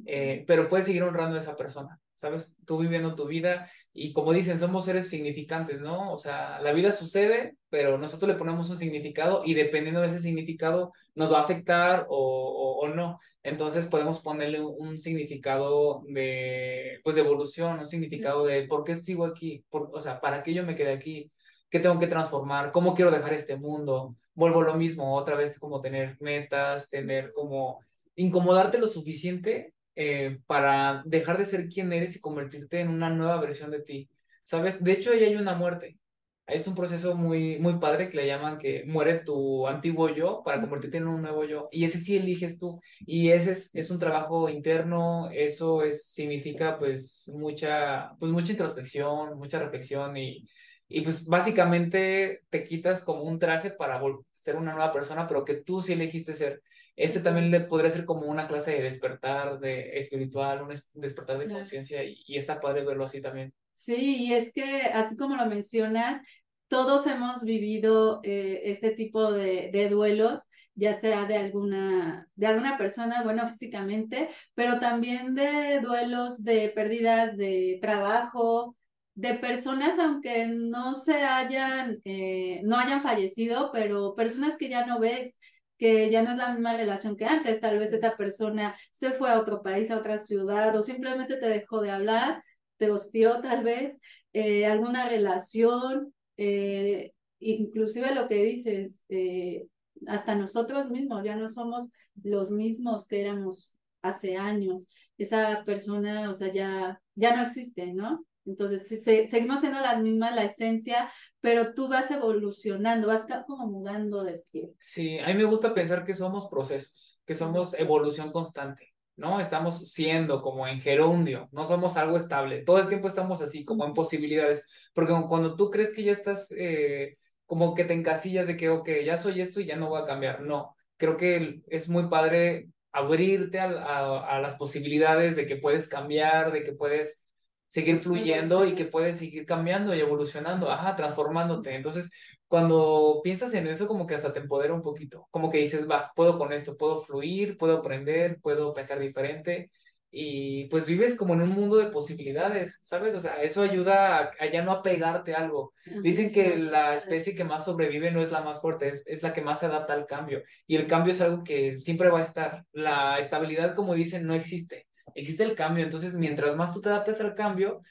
[0.05, 1.99] eh, pero puedes seguir honrando a esa persona.
[2.19, 2.53] ¿Sabes?
[2.65, 6.13] Tú viviendo tu vida y como dicen, somos seres significantes, ¿no?
[6.13, 10.19] O sea, la vida sucede, pero nosotros le ponemos un significado y dependiendo de ese
[10.19, 13.19] significado nos va a afectar o, o no.
[13.43, 19.25] Entonces podemos ponerle un, significado de, pues, de evolución, un significado de por qué sigo
[19.25, 21.31] aquí, por, o sea, para qué yo me quedé aquí,
[21.69, 24.15] qué tengo que transformar, cómo quiero dejar este mundo.
[24.33, 27.79] Vuelvo lo mismo, otra vez como tener metas, tener como
[28.15, 33.39] incomodarte lo suficiente eh, para dejar de ser quien eres y convertirte en una nueva
[33.41, 34.09] versión de ti.
[34.45, 34.81] ¿Sabes?
[34.81, 35.99] De hecho, ahí hay una muerte.
[36.47, 40.61] Es un proceso muy, muy padre que le llaman que muere tu antiguo yo para
[40.61, 41.67] convertirte en un nuevo yo.
[41.71, 42.79] Y ese sí eliges tú.
[43.05, 45.29] Y ese es, es un trabajo interno.
[45.31, 50.47] Eso es, significa pues mucha, pues mucha introspección, mucha reflexión y,
[50.87, 54.01] y pues básicamente te quitas como un traje para
[54.37, 56.63] ser una nueva persona, pero que tú sí elegiste ser.
[56.99, 61.47] Ese también le podría ser como una clase de despertar de espiritual, un despertar de
[61.47, 63.53] conciencia y, y está padre verlo así también.
[63.73, 66.21] Sí, y es que así como lo mencionas,
[66.67, 70.41] todos hemos vivido eh, este tipo de, de, duelos,
[70.75, 77.37] ya sea de alguna, de alguna persona, bueno, físicamente, pero también de duelos de pérdidas
[77.37, 78.75] de trabajo,
[79.15, 84.99] de personas, aunque no se hayan, eh, no hayan fallecido, pero personas que ya no
[84.99, 85.37] ves,
[85.79, 89.29] que ya no es la misma relación que antes, tal vez esa persona se fue
[89.31, 92.43] a otro país, a otra ciudad, o simplemente te dejó de hablar,
[92.77, 93.97] te hostió tal vez,
[94.33, 99.67] eh, alguna relación, eh, inclusive lo que dices, eh,
[100.05, 101.91] hasta nosotros mismos ya no somos
[102.23, 104.89] los mismos que éramos hace años.
[105.17, 108.25] Esa persona, o sea, ya, ya no existe, ¿no?
[108.49, 114.43] Entonces, seguimos siendo las mismas, la esencia, pero tú vas evolucionando, vas como mudando de
[114.51, 114.73] pie.
[114.79, 118.93] Sí, a mí me gusta pensar que somos procesos, que somos evolución constante.
[119.19, 119.39] ¿no?
[119.39, 122.63] Estamos siendo como en gerundio, no somos algo estable.
[122.63, 126.53] Todo el tiempo estamos así, como en posibilidades, porque cuando tú crees que ya estás,
[126.57, 130.01] eh, como que te encasillas de que, ok, ya soy esto y ya no voy
[130.01, 130.41] a cambiar.
[130.41, 136.51] No, creo que es muy padre abrirte a, a las posibilidades de que puedes cambiar,
[136.53, 137.21] de que puedes
[137.69, 141.75] seguir fluyendo y que puedes seguir cambiando y evolucionando, ajá, transformándote.
[141.75, 142.11] Entonces,
[142.47, 146.11] cuando piensas en eso, como que hasta te empodera un poquito, como que dices, va,
[146.15, 149.71] puedo con esto, puedo fluir, puedo aprender, puedo pensar diferente
[150.11, 153.13] y pues vives como en un mundo de posibilidades, ¿sabes?
[153.13, 155.73] O sea, eso ayuda a, ya no apegarte a algo.
[156.01, 159.33] Dicen que la especie que más sobrevive no es la más fuerte, es, es la
[159.33, 162.23] que más se adapta al cambio y el cambio es algo que siempre va a
[162.23, 162.65] estar.
[162.71, 167.21] La estabilidad, como dicen, no existe existe el cambio, entonces mientras más tú te adaptes
[167.21, 167.81] al cambio,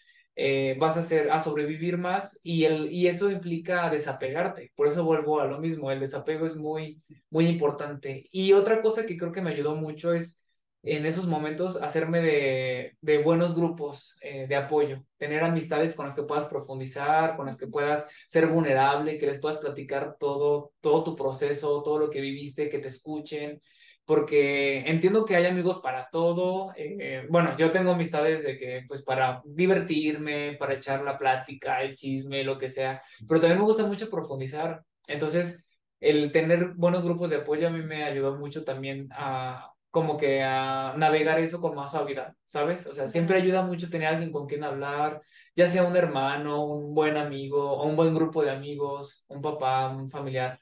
[0.41, 4.73] eh, vas a, hacer, a sobrevivir más y, el, y eso implica desapegarte.
[4.77, 8.25] Por eso vuelvo a lo mismo, el desapego es muy, muy importante.
[8.31, 10.41] Y otra cosa que creo que me ayudó mucho es
[10.85, 16.14] en esos momentos hacerme de, de buenos grupos eh, de apoyo, tener amistades con las
[16.14, 21.03] que puedas profundizar, con las que puedas ser vulnerable, que les puedas platicar todo, todo
[21.03, 23.61] tu proceso, todo lo que viviste, que te escuchen
[24.09, 26.73] porque entiendo que hay amigos para todo.
[26.77, 31.95] Eh, bueno, yo tengo amistades de que, pues, para divertirme, para echar la plática, el
[31.95, 34.83] chisme, lo que sea, pero también me gusta mucho profundizar.
[35.09, 35.63] Entonces,
[36.01, 40.43] el tener buenos grupos de apoyo a mí me ayudó mucho también a, como que
[40.43, 42.87] a navegar eso con más suavidad, ¿sabes?
[42.87, 45.21] O sea, siempre ayuda mucho tener alguien con quien hablar,
[45.55, 49.91] ya sea un hermano, un buen amigo, o un buen grupo de amigos, un papá,
[49.91, 50.59] un familiar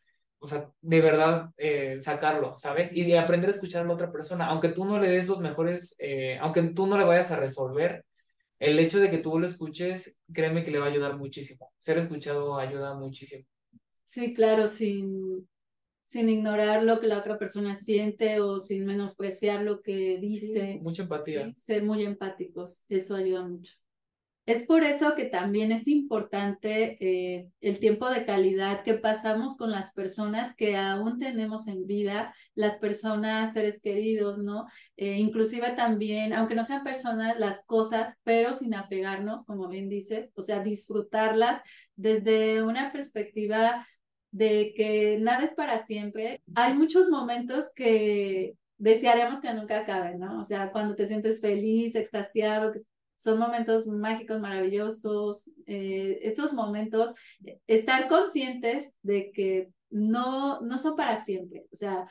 [0.47, 2.93] o sea, de verdad eh, sacarlo, ¿sabes?
[2.93, 5.41] Y de aprender a escuchar a la otra persona, aunque tú no le des los
[5.41, 8.05] mejores, eh, aunque tú no le vayas a resolver,
[8.61, 11.73] el hecho de que tú lo escuches, créeme que le va a ayudar muchísimo.
[11.81, 13.45] Ser escuchado ayuda muchísimo.
[14.05, 15.49] Sí, claro, sin,
[16.05, 20.79] sin ignorar lo que la otra persona siente o sin menospreciar lo que dice.
[20.81, 21.53] mucha empatía.
[21.57, 23.75] ser muy empáticos, eso ayuda mucho.
[24.47, 29.73] Es por eso que también es importante eh, el tiempo de calidad que pasamos con
[29.73, 34.67] las personas que aún tenemos en vida, las personas, seres queridos, ¿no?
[34.97, 40.31] Eh, inclusive también, aunque no sean personas, las cosas, pero sin apegarnos, como bien dices,
[40.37, 41.61] o sea, disfrutarlas
[41.97, 43.85] desde una perspectiva
[44.31, 46.41] de que nada es para siempre.
[46.55, 50.41] Hay muchos momentos que desearíamos que nunca acaben, ¿no?
[50.41, 52.81] O sea, cuando te sientes feliz, extasiado, que
[53.17, 55.51] son momentos mágicos, maravillosos.
[55.67, 57.14] Eh, estos momentos,
[57.67, 61.67] estar conscientes de que no, no son para siempre.
[61.73, 62.07] O sea,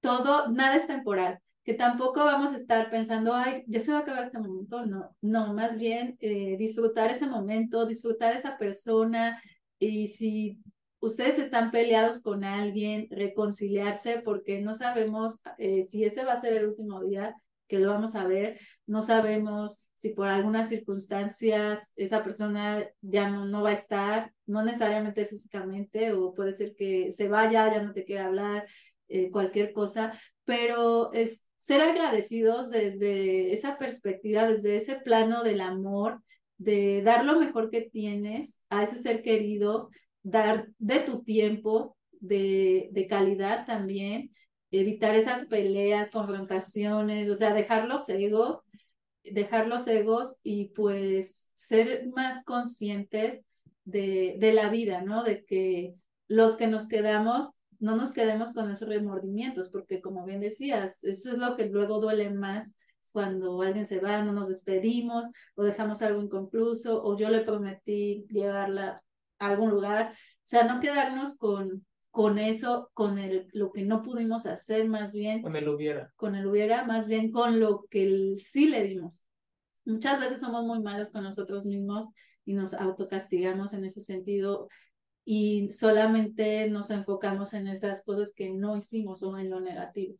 [0.00, 1.38] todo, nada es temporal.
[1.64, 4.84] Que tampoco vamos a estar pensando, ay, ya se va a acabar este momento.
[4.86, 9.40] No, no, más bien eh, disfrutar ese momento, disfrutar esa persona.
[9.78, 10.58] Y si
[11.00, 16.54] ustedes están peleados con alguien, reconciliarse, porque no sabemos eh, si ese va a ser
[16.54, 17.34] el último día
[17.66, 23.46] que lo vamos a ver, no sabemos si por algunas circunstancias esa persona ya no,
[23.46, 27.92] no va a estar, no necesariamente físicamente, o puede ser que se vaya, ya no
[27.92, 28.66] te quiera hablar.
[29.08, 36.22] eh, cualquier cosa, pero es ser agradecidos desde esa perspectiva, desde ese plano del amor,
[36.58, 39.90] de dar lo mejor que tienes a ese ser querido,
[40.22, 44.30] dar de tu tiempo, de, de calidad también,
[44.70, 48.64] evitar esas peleas, confrontaciones, o sea, dejar los egos,
[49.24, 53.44] dejar los egos y pues ser más conscientes
[53.84, 55.24] de, de la vida, ¿no?
[55.24, 55.94] De que
[56.28, 61.30] los que nos quedamos, no nos quedemos con esos remordimientos, porque como bien decías, eso
[61.30, 62.78] es lo que luego duele más
[63.14, 68.26] cuando alguien se va, no nos despedimos o dejamos algo inconcluso o yo le prometí
[68.28, 69.02] llevarla
[69.38, 70.12] a algún lugar.
[70.12, 75.12] O sea, no quedarnos con, con eso, con el, lo que no pudimos hacer, más
[75.12, 75.42] bien.
[75.42, 76.12] Con el hubiera.
[76.14, 79.24] Con el hubiera, más bien con lo que sí le dimos.
[79.84, 84.68] Muchas veces somos muy malos con nosotros mismos y nos autocastigamos en ese sentido
[85.24, 90.14] y solamente nos enfocamos en esas cosas que no hicimos o en lo negativo.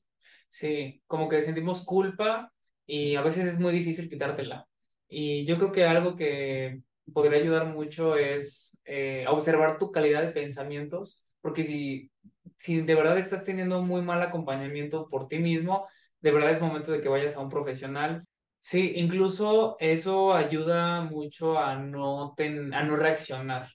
[0.50, 2.52] Sí, como que sentimos culpa
[2.86, 4.66] y a veces es muy difícil quitártela.
[5.06, 6.82] Y yo creo que algo que
[7.12, 12.10] podría ayudar mucho es eh, observar tu calidad de pensamientos porque si,
[12.56, 15.86] si de verdad estás teniendo muy mal acompañamiento por ti mismo,
[16.22, 18.26] de verdad es momento de que vayas a un profesional.
[18.60, 23.68] Sí, incluso eso ayuda mucho a no, ten, a no reaccionar,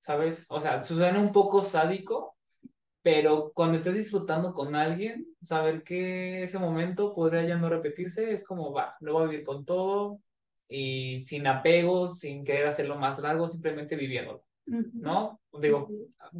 [0.00, 0.46] ¿sabes?
[0.48, 2.36] O sea, suena un poco sádico,
[3.02, 8.44] pero cuando estés disfrutando con alguien, saber que ese momento podría ya no repetirse, es
[8.44, 10.20] como, va, lo voy a vivir con todo
[10.68, 14.46] y sin apegos, sin querer hacerlo más largo, simplemente viviéndolo.
[14.66, 15.40] ¿No?
[15.60, 15.88] Digo,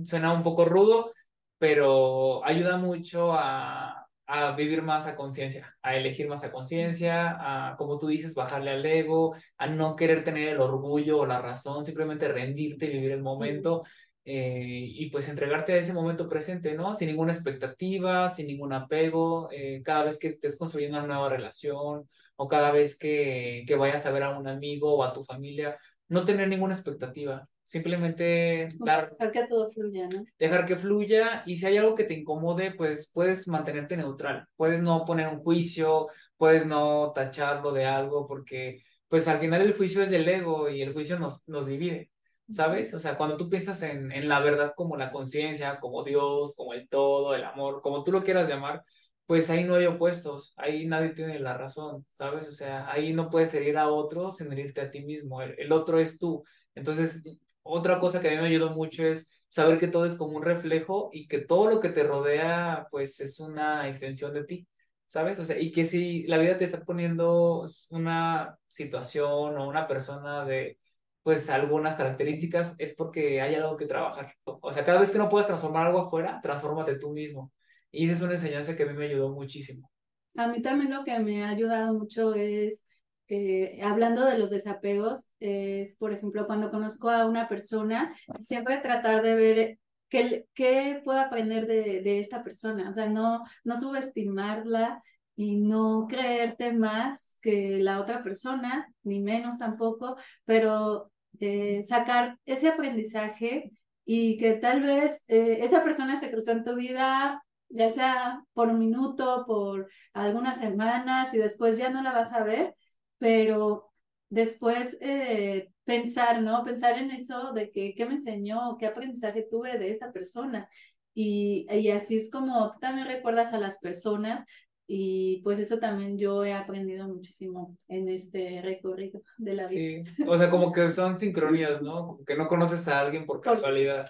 [0.04, 1.12] suena un poco rudo,
[1.58, 7.76] pero ayuda mucho a, a vivir más a conciencia, a elegir más a conciencia, a,
[7.76, 11.84] como tú dices, bajarle al ego, a no querer tener el orgullo o la razón,
[11.84, 13.84] simplemente rendirte y vivir el momento.
[14.28, 16.96] Eh, y pues entregarte a ese momento presente, ¿no?
[16.96, 22.08] Sin ninguna expectativa, sin ningún apego, eh, cada vez que estés construyendo una nueva relación
[22.34, 25.78] o cada vez que, que vayas a ver a un amigo o a tu familia,
[26.08, 29.10] no tener ninguna expectativa, simplemente dar...
[29.10, 30.24] Dejar que todo fluya, ¿no?
[30.38, 34.80] Dejar que fluya y si hay algo que te incomode, pues puedes mantenerte neutral, puedes
[34.80, 40.02] no poner un juicio, puedes no tacharlo de algo, porque pues al final el juicio
[40.02, 42.10] es del ego y el juicio nos, nos divide,
[42.50, 42.94] ¿sabes?
[42.94, 46.72] O sea, cuando tú piensas en, en la verdad como la conciencia, como Dios, como
[46.74, 48.82] el todo, el amor, como tú lo quieras llamar,
[49.26, 52.48] pues ahí no hay opuestos, ahí nadie tiene la razón, ¿sabes?
[52.48, 55.72] O sea, ahí no puedes herir a otro sin herirte a ti mismo, el, el
[55.72, 56.44] otro es tú.
[56.76, 57.24] Entonces,
[57.66, 60.42] otra cosa que a mí me ayudó mucho es saber que todo es como un
[60.42, 64.68] reflejo y que todo lo que te rodea, pues es una extensión de ti,
[65.06, 65.38] ¿sabes?
[65.38, 70.44] O sea, y que si la vida te está poniendo una situación o una persona
[70.44, 70.78] de,
[71.22, 74.34] pues, algunas características, es porque hay algo que trabajar.
[74.44, 77.52] O sea, cada vez que no puedas transformar algo afuera, transfórmate tú mismo.
[77.90, 79.90] Y esa es una enseñanza que a mí me ayudó muchísimo.
[80.36, 82.85] A mí también lo que me ha ayudado mucho es
[83.28, 89.22] eh, hablando de los desapegos, es, por ejemplo, cuando conozco a una persona, siempre tratar
[89.22, 95.02] de ver qué, qué puedo aprender de, de, esta persona, o sea, no, no subestimarla
[95.34, 101.10] y no creerte más que la otra persona, ni menos tampoco, pero
[101.40, 103.72] eh, sacar ese aprendizaje
[104.04, 108.68] y que tal vez eh, esa persona se cruzó en tu vida ya sea por
[108.68, 112.74] un minuto, por algunas semanas y después ya no la vas a ver,
[113.18, 113.92] pero
[114.28, 116.64] después eh, pensar, ¿no?
[116.64, 120.68] Pensar en eso de que qué me enseñó, qué aprendizaje tuve de esta persona.
[121.14, 124.44] Y, y así es como tú también recuerdas a las personas
[124.86, 130.04] y pues eso también yo he aprendido muchísimo en este recorrido de la vida.
[130.16, 132.06] Sí, o sea, como que son sincronías, ¿no?
[132.06, 134.06] Como que no conoces a alguien por casualidad,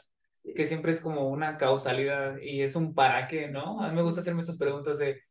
[0.55, 3.81] que siempre es como una causalidad y es un para qué, ¿no?
[3.81, 5.23] A mí me gusta hacerme estas preguntas de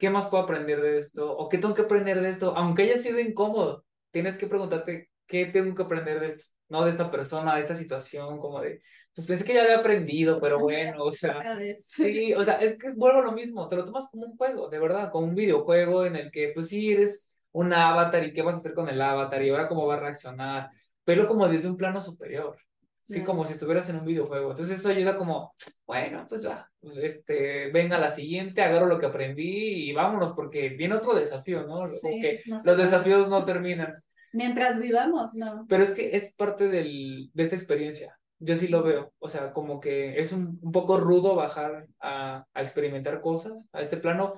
[0.00, 1.36] ¿qué más puedo aprender de esto?
[1.36, 2.56] ¿O qué tengo que aprender de esto?
[2.56, 6.44] Aunque haya sido incómodo, tienes que preguntarte, ¿qué tengo que aprender de esto?
[6.68, 8.82] No de esta persona, de esta situación, como de,
[9.14, 11.38] pues pensé que ya había aprendido, pero bueno, o sea,
[11.78, 14.68] sí, o sea, es que vuelvo a lo mismo, te lo tomas como un juego,
[14.70, 18.42] de verdad, como un videojuego en el que, pues sí, eres un avatar y qué
[18.42, 20.70] vas a hacer con el avatar y ahora cómo va a reaccionar,
[21.04, 22.56] pero como desde un plano superior.
[23.10, 24.50] Sí, como si estuvieras en un videojuego.
[24.50, 25.54] Entonces eso ayuda como,
[25.86, 26.70] bueno, pues ya,
[27.02, 31.84] este, venga la siguiente, agarro lo que aprendí y vámonos, porque viene otro desafío, ¿no?
[31.86, 34.02] Sí, los desafíos no terminan.
[34.32, 35.66] Mientras vivamos, ¿no?
[35.68, 38.16] Pero es que es parte del, de esta experiencia.
[38.38, 39.12] Yo sí lo veo.
[39.18, 43.82] O sea, como que es un, un poco rudo bajar a, a experimentar cosas a
[43.82, 44.34] este plano,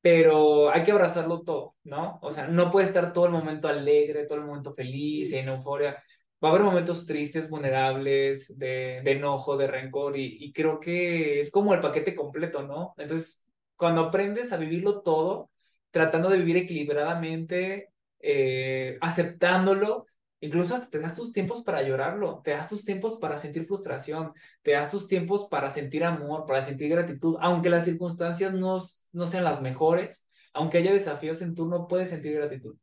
[0.00, 2.18] pero hay que abrazarlo todo, ¿no?
[2.22, 6.02] O sea, no puede estar todo el momento alegre, todo el momento feliz, en euforia
[6.42, 11.40] va a haber momentos tristes, vulnerables, de, de enojo, de rencor, y, y creo que
[11.40, 12.94] es como el paquete completo, ¿no?
[12.98, 13.44] Entonces,
[13.76, 15.50] cuando aprendes a vivirlo todo,
[15.90, 17.90] tratando de vivir equilibradamente,
[18.20, 20.06] eh, aceptándolo,
[20.40, 24.32] incluso hasta te das tus tiempos para llorarlo, te das tus tiempos para sentir frustración,
[24.62, 28.78] te das tus tiempos para sentir amor, para sentir gratitud, aunque las circunstancias no,
[29.12, 32.76] no sean las mejores, aunque haya desafíos en turno, puedes sentir gratitud.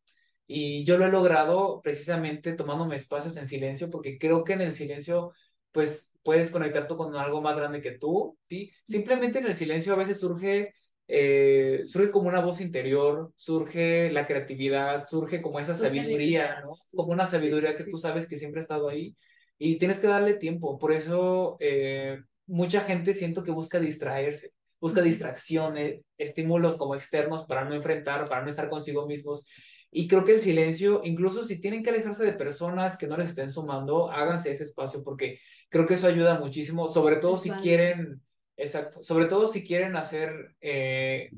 [0.52, 4.74] Y yo lo he logrado precisamente tomándome espacios en silencio, porque creo que en el
[4.74, 5.32] silencio,
[5.72, 8.72] pues puedes conectarte con algo más grande que tú, ¿sí?
[8.84, 10.74] Simplemente en el silencio a veces surge
[11.12, 16.72] eh, surge como una voz interior, surge la creatividad, surge como esa sabiduría, ¿no?
[16.96, 19.16] Como una sabiduría que tú sabes que siempre ha estado ahí
[19.58, 20.78] y tienes que darle tiempo.
[20.78, 27.66] Por eso eh, mucha gente siento que busca distraerse, busca distracciones, estímulos como externos para
[27.66, 29.48] no enfrentar, para no estar consigo mismos.
[29.92, 33.30] Y creo que el silencio, incluso si tienen que alejarse de personas que no les
[33.30, 38.22] estén sumando, háganse ese espacio porque creo que eso ayuda muchísimo, sobre todo si quieren
[38.60, 39.04] Exacto.
[39.04, 41.32] Sobre todo si quieren hacer, eh,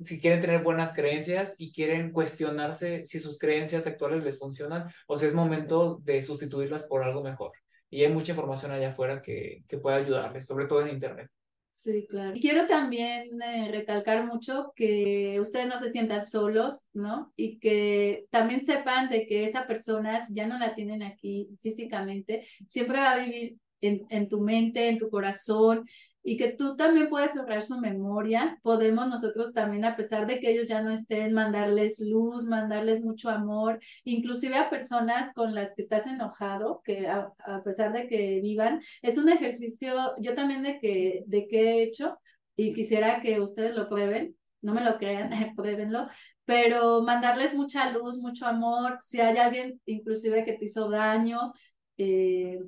[0.00, 5.16] si quieren tener buenas creencias y quieren cuestionarse si sus creencias actuales les funcionan o
[5.16, 7.52] si es momento de sustituirlas por algo mejor.
[7.90, 11.30] Y hay mucha información allá afuera que, que puede ayudarles, sobre todo en Internet.
[11.76, 12.36] Sí, claro.
[12.36, 17.32] Y quiero también eh, recalcar mucho que ustedes no se sientan solos, ¿no?
[17.36, 22.98] Y que también sepan de que esa persona, ya no la tienen aquí físicamente, siempre
[22.98, 25.84] va a vivir en, en tu mente, en tu corazón,
[26.26, 28.58] y que tú también puedes honrar su memoria.
[28.62, 33.28] Podemos nosotros también, a pesar de que ellos ya no estén, mandarles luz, mandarles mucho
[33.28, 37.30] amor, inclusive a personas con las que estás enojado, que a,
[37.62, 42.18] pesar de que vivan, es un ejercicio, yo también de que, de que he hecho
[42.56, 46.08] y quisiera que ustedes lo prueben, no me lo crean, pruébenlo,
[46.46, 51.52] pero mandarles mucha luz, mucho amor, si hay alguien inclusive que te hizo daño,
[51.98, 52.60] eh,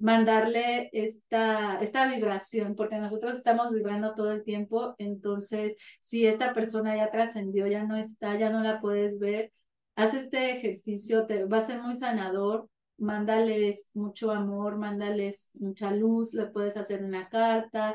[0.00, 6.96] mandarle esta, esta vibración, porque nosotros estamos vibrando todo el tiempo, entonces si esta persona
[6.96, 9.52] ya trascendió, ya no está, ya no la puedes ver,
[9.96, 16.34] haz este ejercicio, te va a ser muy sanador, mándales mucho amor, mándales mucha luz,
[16.34, 17.94] le puedes hacer una carta,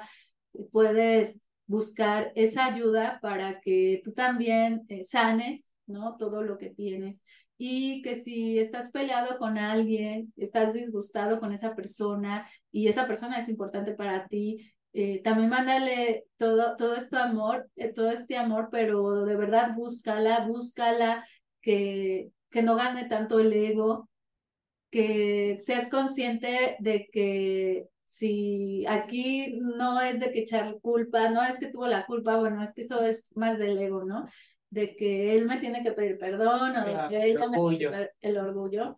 [0.72, 6.18] puedes buscar esa ayuda para que tú también eh, sanes, ¿no?
[6.18, 7.24] Todo lo que tienes
[7.58, 13.38] y que si estás peleado con alguien, estás disgustado con esa persona y esa persona
[13.38, 18.70] es importante para ti, eh, también mándale todo, todo este amor, eh, todo este amor,
[18.72, 21.26] pero de verdad búscala, búscala,
[21.62, 24.10] que, que no gane tanto el ego,
[24.90, 31.60] que seas consciente de que si aquí no es de que echar culpa, no es
[31.60, 34.26] que tuvo la culpa, bueno, es que eso es más del ego, ¿no?
[34.76, 38.98] De que él me tiene que pedir perdón o que ella que pedir el orgullo.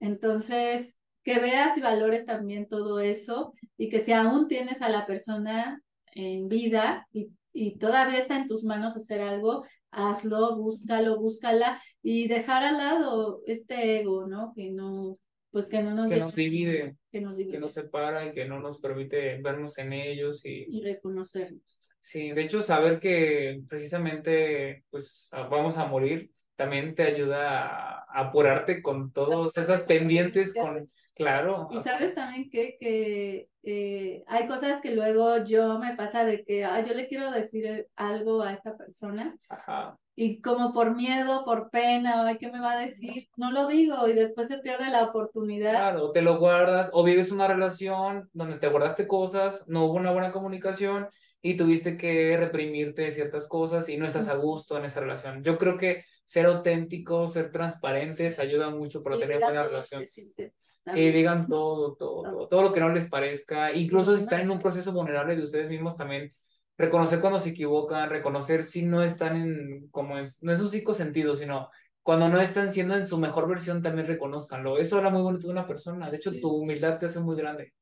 [0.00, 5.06] Entonces, que veas y valores también todo eso y que si aún tienes a la
[5.06, 5.82] persona
[6.14, 12.28] en vida y, y todavía está en tus manos hacer algo, hazlo, búscalo, búscala y
[12.28, 14.52] dejar al lado este ego, ¿no?
[14.54, 15.18] Que no,
[15.50, 18.44] pues que no nos, que nos divide, que nos divide, que nos separa y que
[18.44, 21.78] no nos permite vernos en ellos y, y reconocernos.
[22.02, 28.82] Sí, de hecho, saber que precisamente pues vamos a morir también te ayuda a apurarte
[28.82, 31.68] con todas esas pendientes, con, claro.
[31.70, 36.64] Y sabes también que, que eh, hay cosas que luego yo me pasa de que
[36.64, 39.36] ah, yo le quiero decir algo a esta persona.
[39.48, 39.96] Ajá.
[40.14, 43.28] Y como por miedo, por pena, ay, ¿qué me va a decir?
[43.36, 45.70] No lo digo y después se pierde la oportunidad.
[45.70, 50.12] Claro, te lo guardas o vives una relación donde te guardaste cosas, no hubo una
[50.12, 51.08] buena comunicación
[51.42, 55.42] y tuviste que reprimirte ciertas cosas y no estás a gusto en esa relación.
[55.42, 60.04] Yo creo que ser auténticos, ser transparentes ayuda mucho para tener buena relación.
[60.06, 64.58] Sí, digan todo, todo, todo, lo que no les parezca, incluso si están en un
[64.58, 66.32] proceso vulnerable de ustedes mismos también,
[66.76, 70.94] reconocer cuando se equivocan, reconocer si no están en, como es, no es un cinco
[70.94, 71.70] sentido, sino
[72.02, 74.78] cuando no están siendo en su mejor versión, también reconozcanlo.
[74.78, 76.10] Eso habla muy bonito de una persona.
[76.10, 77.74] De hecho, tu humildad te hace muy grande.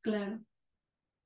[0.00, 0.40] Claro.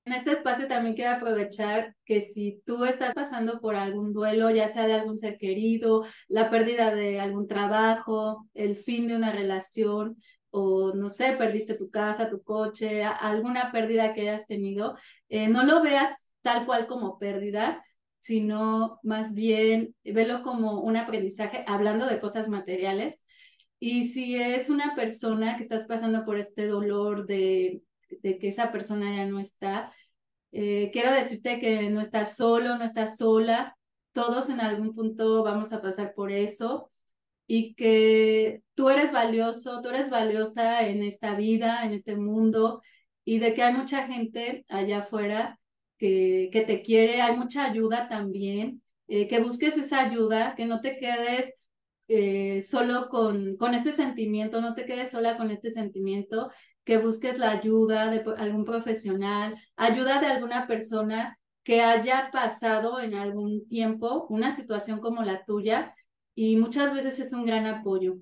[0.05, 4.69] En este espacio también quiero aprovechar que si tú estás pasando por algún duelo, ya
[4.69, 10.17] sea de algún ser querido, la pérdida de algún trabajo, el fin de una relación,
[10.51, 14.97] o no sé, perdiste tu casa, tu coche, alguna pérdida que hayas tenido,
[15.29, 17.83] eh, no lo veas tal cual como pérdida,
[18.19, 23.25] sino más bien velo como un aprendizaje, hablando de cosas materiales.
[23.79, 27.83] Y si es una persona que estás pasando por este dolor de
[28.23, 29.93] de que esa persona ya no está.
[30.53, 33.77] Eh, quiero decirte que no estás solo, no estás sola,
[34.13, 36.91] todos en algún punto vamos a pasar por eso.
[37.47, 42.83] y que tú eres valioso, tú eres valiosa en esta vida, en este mundo
[43.25, 45.61] y de que hay mucha gente allá afuera
[45.99, 50.81] que, que te quiere, hay mucha ayuda también, eh, que busques esa ayuda, que no
[50.81, 51.55] te quedes
[52.09, 56.51] eh, solo con, con este sentimiento, no te quedes sola con este sentimiento,
[56.85, 63.15] que busques la ayuda de algún profesional, ayuda de alguna persona que haya pasado en
[63.15, 65.95] algún tiempo una situación como la tuya
[66.35, 68.17] y muchas veces es un gran apoyo.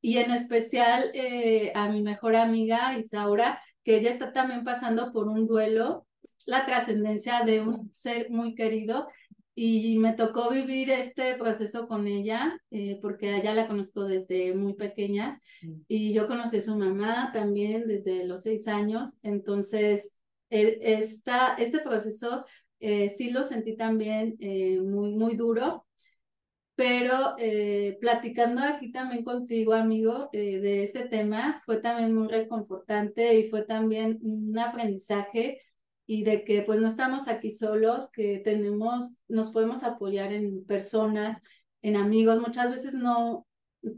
[0.00, 5.28] Y en especial eh, a mi mejor amiga Isaura, que ella está también pasando por
[5.28, 6.06] un duelo,
[6.46, 9.08] la trascendencia de un ser muy querido
[9.60, 14.74] y me tocó vivir este proceso con ella, eh, porque allá la conozco desde muy
[14.74, 15.72] pequeñas mm.
[15.88, 20.16] y yo conocí a su mamá también desde los seis años, entonces
[20.48, 22.44] e, esta, este proceso
[22.78, 25.86] eh, sí lo sentí también eh, muy, muy duro,
[26.76, 27.34] pero
[28.00, 34.20] platicando aquí también contigo, amigo, de este tema, fue también muy reconfortante y fue también
[34.22, 35.60] un aprendizaje
[36.10, 41.42] y de que pues no estamos aquí solos, que tenemos, nos podemos apoyar en personas,
[41.82, 42.40] en amigos.
[42.40, 43.46] Muchas veces no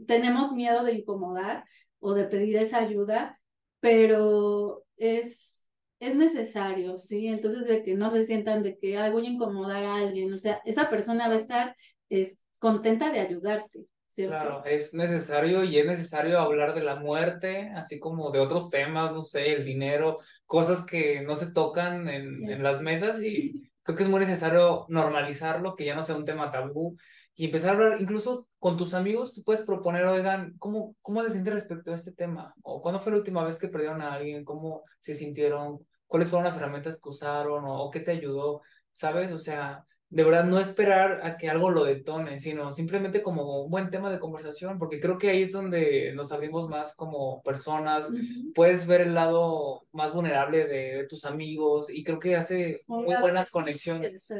[0.05, 1.63] tenemos miedo de incomodar
[2.01, 3.39] o de pedir esa ayuda,
[3.79, 5.63] pero es,
[6.01, 7.27] es necesario, ¿sí?
[7.27, 10.37] Entonces de que no se sientan de que Ay, voy a incomodar a alguien, o
[10.37, 11.77] sea, esa persona va a estar
[12.09, 13.85] es, contenta de ayudarte.
[14.13, 19.13] Claro, es necesario y es necesario hablar de la muerte, así como de otros temas,
[19.13, 20.19] no sé, el dinero,
[20.51, 24.85] cosas que no se tocan en, en las mesas y creo que es muy necesario
[24.89, 26.97] normalizarlo, que ya no sea un tema tabú
[27.35, 31.29] y empezar a hablar, incluso con tus amigos, tú puedes proponer, oigan, ¿cómo, cómo se
[31.29, 32.53] siente respecto a este tema?
[32.63, 34.43] ¿O cuándo fue la última vez que perdieron a alguien?
[34.43, 35.87] ¿Cómo se sintieron?
[36.05, 37.63] ¿Cuáles fueron las herramientas que usaron?
[37.63, 38.61] ¿O, o qué te ayudó?
[38.91, 39.31] ¿Sabes?
[39.31, 43.71] O sea, de verdad no esperar a que algo lo detone, sino simplemente como un
[43.71, 48.09] buen tema de conversación, porque creo que ahí es donde nos abrimos más como personas,
[48.53, 53.49] puedes ver el lado más vulnerable de, tus amigos y creo que hace muy buenas
[53.49, 54.31] conexiones.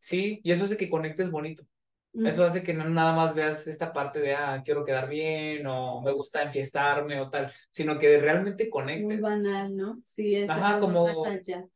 [0.00, 1.62] Sí, y eso hace que conectes bonito.
[2.12, 6.00] Eso hace que no nada más veas esta parte de, ah, quiero quedar bien o
[6.02, 9.04] me gusta enfiestarme o tal, sino que realmente conectes.
[9.04, 10.00] Muy banal, ¿no?
[10.04, 10.50] Sí, es
[10.80, 11.06] como,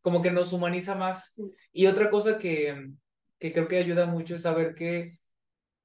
[0.00, 1.40] como que nos humaniza más.
[1.72, 2.74] Y otra cosa que,
[3.38, 5.18] que creo que ayuda mucho es saber que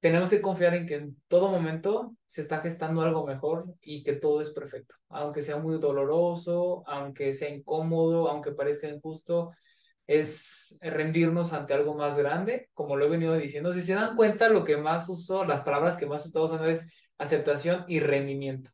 [0.00, 4.14] tenemos que confiar en que en todo momento se está gestando algo mejor y que
[4.14, 9.50] todo es perfecto, aunque sea muy doloroso, aunque sea incómodo, aunque parezca injusto,
[10.06, 13.72] es rendirnos ante algo más grande, como lo he venido diciendo.
[13.72, 16.88] Si se dan cuenta, lo que más uso, las palabras que más uso usando es
[17.18, 18.70] aceptación y rendimiento.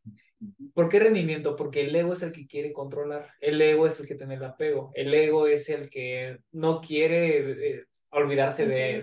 [0.74, 1.56] ¿Por qué rendimiento?
[1.56, 4.44] Porque el ego es el que quiere controlar, el ego es el que tiene el
[4.44, 7.84] apego, el ego es el que no quiere
[8.16, 8.96] olvidarse de,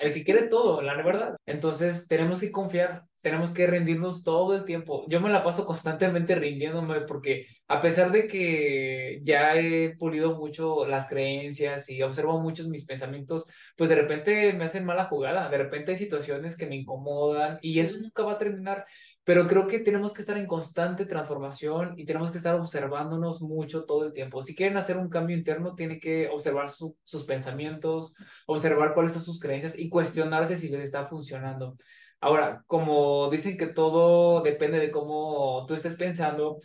[0.00, 1.36] el que quiere todo, la verdad.
[1.46, 5.04] Entonces tenemos que confiar, tenemos que rendirnos todo el tiempo.
[5.08, 10.86] Yo me la paso constantemente rindiéndome porque a pesar de que ya he pulido mucho
[10.86, 13.46] las creencias y observo muchos mis pensamientos,
[13.76, 17.80] pues de repente me hacen mala jugada, de repente hay situaciones que me incomodan y
[17.80, 18.86] eso nunca va a terminar.
[19.26, 23.84] Pero creo que tenemos que estar en constante transformación y tenemos que estar observándonos mucho
[23.84, 24.40] todo el tiempo.
[24.40, 28.14] Si quieren hacer un cambio interno, tienen que observar sus pensamientos,
[28.46, 31.76] observar cuáles son sus creencias y cuestionarse si les está funcionando.
[32.20, 36.60] Ahora, como dicen que todo depende de cómo tú estés pensando,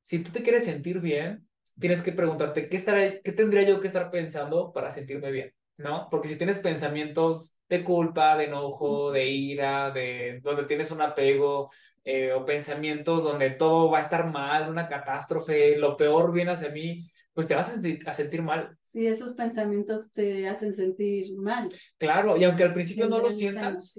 [0.00, 3.88] si tú te quieres sentir bien, tienes que preguntarte, ¿qué, estaré, qué tendría yo que
[3.88, 5.52] estar pensando para sentirme bien?
[5.78, 6.06] ¿No?
[6.08, 11.70] Porque si tienes pensamientos de culpa, de enojo, de ira, de donde tienes un apego,
[12.08, 16.70] eh, o pensamientos donde todo va a estar mal, una catástrofe, lo peor viene hacia
[16.70, 17.04] mí,
[17.34, 18.78] pues te vas a, sentir mal.
[18.80, 21.68] Sí, esos pensamientos te hacen sentir mal.
[21.98, 23.98] Claro, y aunque al principio no lo sientas,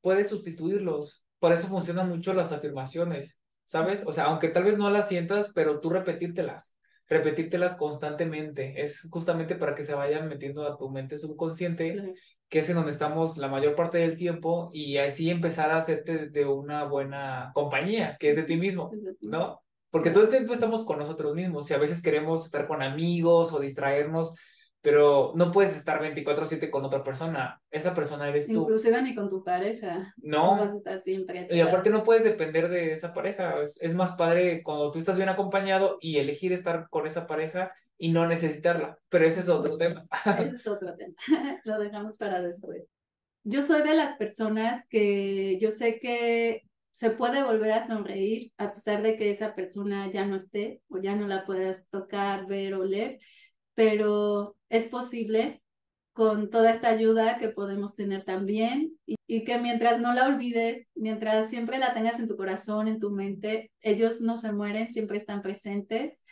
[0.00, 1.26] puedes sustituirlos.
[1.40, 4.04] Por eso funcionan mucho las afirmaciones, ¿sabes?
[4.06, 6.77] O sea, aunque tal vez no las sientas, pero tú repetírtelas
[7.08, 8.80] repetírtelas constantemente.
[8.80, 12.14] Es justamente para que se vayan metiendo a tu mente subconsciente
[12.48, 16.30] que es en donde estamos la mayor parte del tiempo y así empezar a hacerte
[16.30, 18.90] de una buena compañía, que es de ti mismo,
[19.20, 19.62] ¿no?
[19.90, 23.52] Porque todo el tiempo estamos con nosotros mismos y a veces queremos estar con amigos
[23.52, 24.34] o distraernos,
[24.80, 28.62] pero no puedes estar 24/7 con otra persona, esa persona eres tú.
[28.62, 30.14] Inclusive ni con tu pareja.
[30.18, 30.56] No.
[30.56, 31.48] vas a estar siempre.
[31.50, 35.16] Y aparte no puedes depender de esa pareja, es, es más padre cuando tú estás
[35.16, 39.76] bien acompañado y elegir estar con esa pareja y no necesitarla, pero ese es otro
[39.76, 40.06] tema.
[40.38, 41.14] ese es otro tema,
[41.64, 42.84] lo dejamos para después.
[43.42, 46.62] Yo soy de las personas que yo sé que
[46.92, 50.98] se puede volver a sonreír a pesar de que esa persona ya no esté o
[50.98, 53.18] ya no la puedas tocar, ver o leer,
[53.78, 55.62] pero es posible
[56.12, 61.48] con toda esta ayuda que podemos tener también y, que mientras no la olvides, mientras
[61.48, 65.42] siempre la tengas en tu corazón, en tu mente, ellos no se mueren, siempre están
[65.42, 66.24] presentes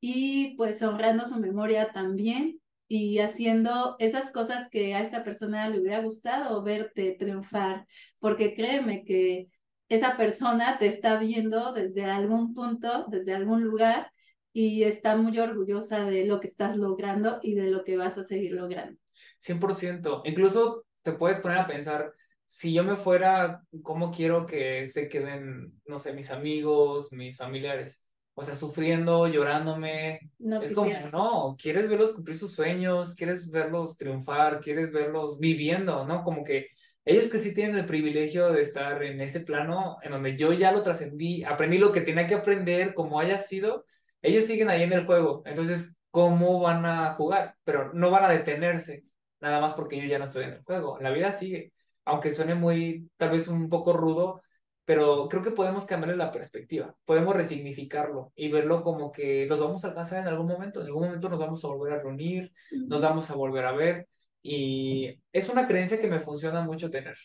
[0.00, 5.80] y pues honrando su memoria también y haciendo esas cosas que a esta persona le
[5.80, 7.86] hubiera gustado verte triunfar,
[8.18, 9.48] porque créeme que
[9.90, 14.10] esa persona te está viendo desde algún punto, desde algún lugar
[14.56, 18.22] y está muy orgullosa de lo que estás logrando y de lo que vas a
[18.22, 18.96] seguir logrando.
[19.40, 20.22] 100%.
[20.24, 22.12] Incluso te puedes poner a pensar,
[22.46, 28.00] si yo me fuera, ¿cómo quiero que se queden, no sé, mis amigos, mis familiares?
[28.34, 30.20] O sea, sufriendo, llorándome.
[30.38, 36.06] No es como, no, quieres verlos cumplir sus sueños, quieres verlos triunfar, quieres verlos viviendo,
[36.06, 36.22] ¿no?
[36.22, 36.68] Como que
[37.04, 40.70] ellos que sí tienen el privilegio de estar en ese plano en donde yo ya
[40.70, 43.84] lo trascendí, aprendí lo que tenía que aprender, como haya sido,
[44.24, 45.42] ellos siguen ahí en el juego.
[45.46, 47.56] Entonces, ¿cómo van a jugar?
[47.64, 49.04] Pero no van a detenerse
[49.40, 50.98] nada más porque yo ya no estoy en el juego.
[51.00, 51.72] La vida sigue,
[52.04, 54.42] aunque suene muy, tal vez un poco rudo,
[54.84, 59.84] pero creo que podemos cambiarle la perspectiva, podemos resignificarlo y verlo como que nos vamos
[59.84, 63.02] a alcanzar en algún momento, en algún momento nos vamos a volver a reunir, nos
[63.02, 64.08] vamos a volver a ver
[64.42, 67.16] y es una creencia que me funciona mucho tener,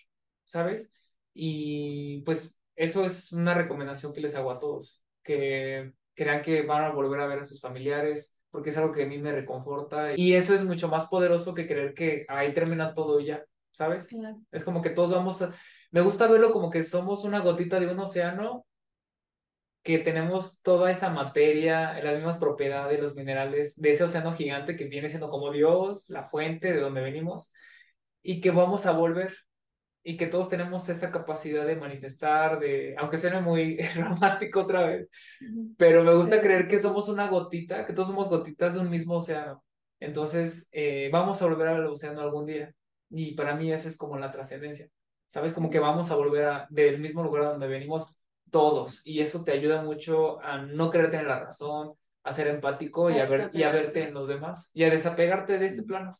[0.46, 0.90] ¿sabes?
[1.34, 6.84] Y pues eso es una recomendación que les hago a todos, que crean que van
[6.84, 10.18] a volver a ver a sus familiares, porque es algo que a mí me reconforta
[10.18, 14.10] y eso es mucho más poderoso que creer que ahí termina todo ya, ¿sabes?
[14.52, 15.54] Es como que todos vamos a...
[15.92, 18.66] Me gusta verlo como que somos una gotita de un océano
[19.82, 24.86] que tenemos toda esa materia, las mismas propiedades, los minerales de ese océano gigante que
[24.86, 27.54] viene siendo como Dios, la fuente de donde venimos,
[28.22, 29.34] y que vamos a volver
[30.04, 35.10] y que todos tenemos esa capacidad de manifestar, de, aunque suene muy romántico otra vez,
[35.78, 39.16] pero me gusta creer que somos una gotita, que todos somos gotitas de un mismo
[39.16, 39.64] océano.
[40.00, 42.74] Entonces, eh, vamos a volver al océano algún día.
[43.10, 44.88] Y para mí esa es como la trascendencia.
[45.28, 45.54] ¿Sabes?
[45.54, 48.16] Como que vamos a volver a, del mismo lugar donde venimos
[48.50, 49.02] todos.
[49.04, 51.94] Y eso te ayuda mucho a no querer tener la razón,
[52.24, 55.58] a ser empático y a, ver, y a verte en los demás y a desapegarte
[55.58, 56.12] de este plano.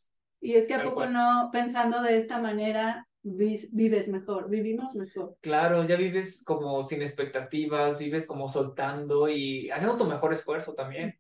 [0.42, 5.38] Y es que a poco no, pensando de esta manera, vives mejor, vivimos mejor.
[5.42, 11.18] Claro, ya vives como sin expectativas, vives como soltando y haciendo tu mejor esfuerzo también.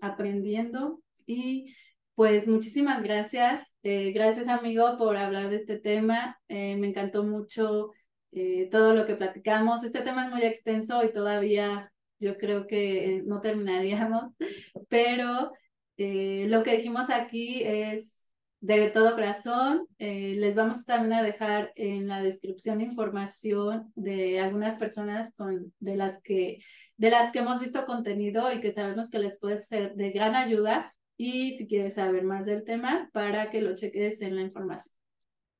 [0.00, 1.74] Aprendiendo y
[2.14, 3.74] pues muchísimas gracias.
[3.84, 6.36] Eh, gracias amigo por hablar de este tema.
[6.48, 7.92] Eh, me encantó mucho
[8.32, 9.84] eh, todo lo que platicamos.
[9.84, 14.32] Este tema es muy extenso y todavía yo creo que no terminaríamos,
[14.88, 15.52] pero
[15.96, 18.17] lo que dijimos aquí es
[18.60, 19.86] de todo corazón.
[19.98, 25.96] Eh, les vamos también a dejar en la descripción información de algunas personas con, de,
[25.96, 26.58] las que,
[26.96, 30.34] de las que hemos visto contenido y que sabemos que les puede ser de gran
[30.34, 30.92] ayuda.
[31.16, 34.94] Y si quieres saber más del tema, para que lo cheques en la información.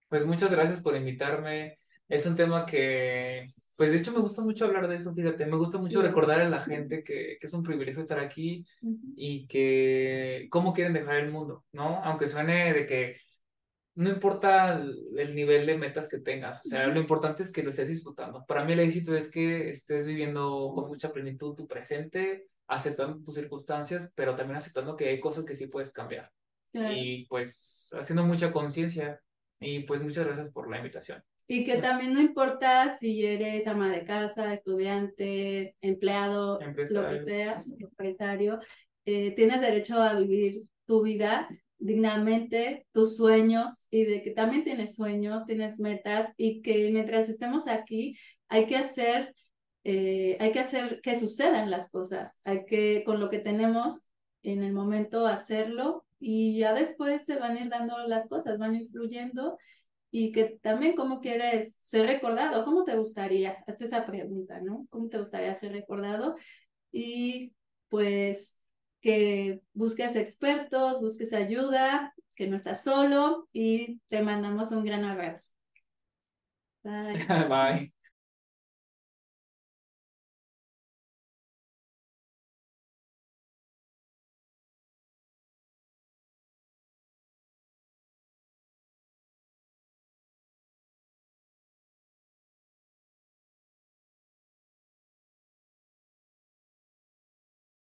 [0.08, 1.78] Pues muchas gracias por invitarme.
[2.08, 5.56] Es un tema que pues de hecho me gusta mucho hablar de eso, fíjate, me
[5.56, 8.66] gusta mucho recordar a la gente que, que, es un privilegio estar aquí
[9.14, 12.02] y que cómo quieren dejar el mundo, ¿no?
[12.02, 13.20] Aunque suene de que
[13.94, 14.82] no importa
[15.16, 18.44] el, nivel de metas que tengas, o sea, lo importante es que lo estés disfrutando.
[18.46, 23.36] Para mí el éxito es que estés viviendo con mucha plenitud tu presente, aceptando tus
[23.36, 26.32] circunstancias, pero también aceptando que hay cosas que sí puedes cambiar.
[26.72, 29.20] Y pues haciendo mucha conciencia.
[29.60, 31.22] Y pues muchas gracias por la invitación.
[31.50, 37.64] Y que también no importa si eres ama de casa, estudiante, empleado, lo que sea,
[37.80, 38.60] empresario,
[39.06, 44.96] eh, tienes derecho a vivir tu vida dignamente, tus sueños y de que también tienes
[44.96, 48.18] sueños, tienes metas y que mientras estemos aquí
[48.48, 49.34] hay que hacer,
[49.84, 54.00] eh, hay que hacer que sucedan las cosas, hay que con lo que tenemos
[54.42, 58.74] en el momento hacerlo y ya después se van a ir dando las cosas, van
[58.74, 59.56] influyendo
[60.10, 64.86] y que también cómo quieres ser recordado, cómo te gustaría, hazte esa pregunta, ¿no?
[64.90, 66.36] ¿Cómo te gustaría ser recordado?
[66.92, 67.52] Y
[67.88, 68.56] pues
[69.00, 75.50] que busques expertos, busques ayuda, que no estás solo y te mandamos un gran abrazo.
[76.84, 77.26] Bye.
[77.48, 77.92] Bye.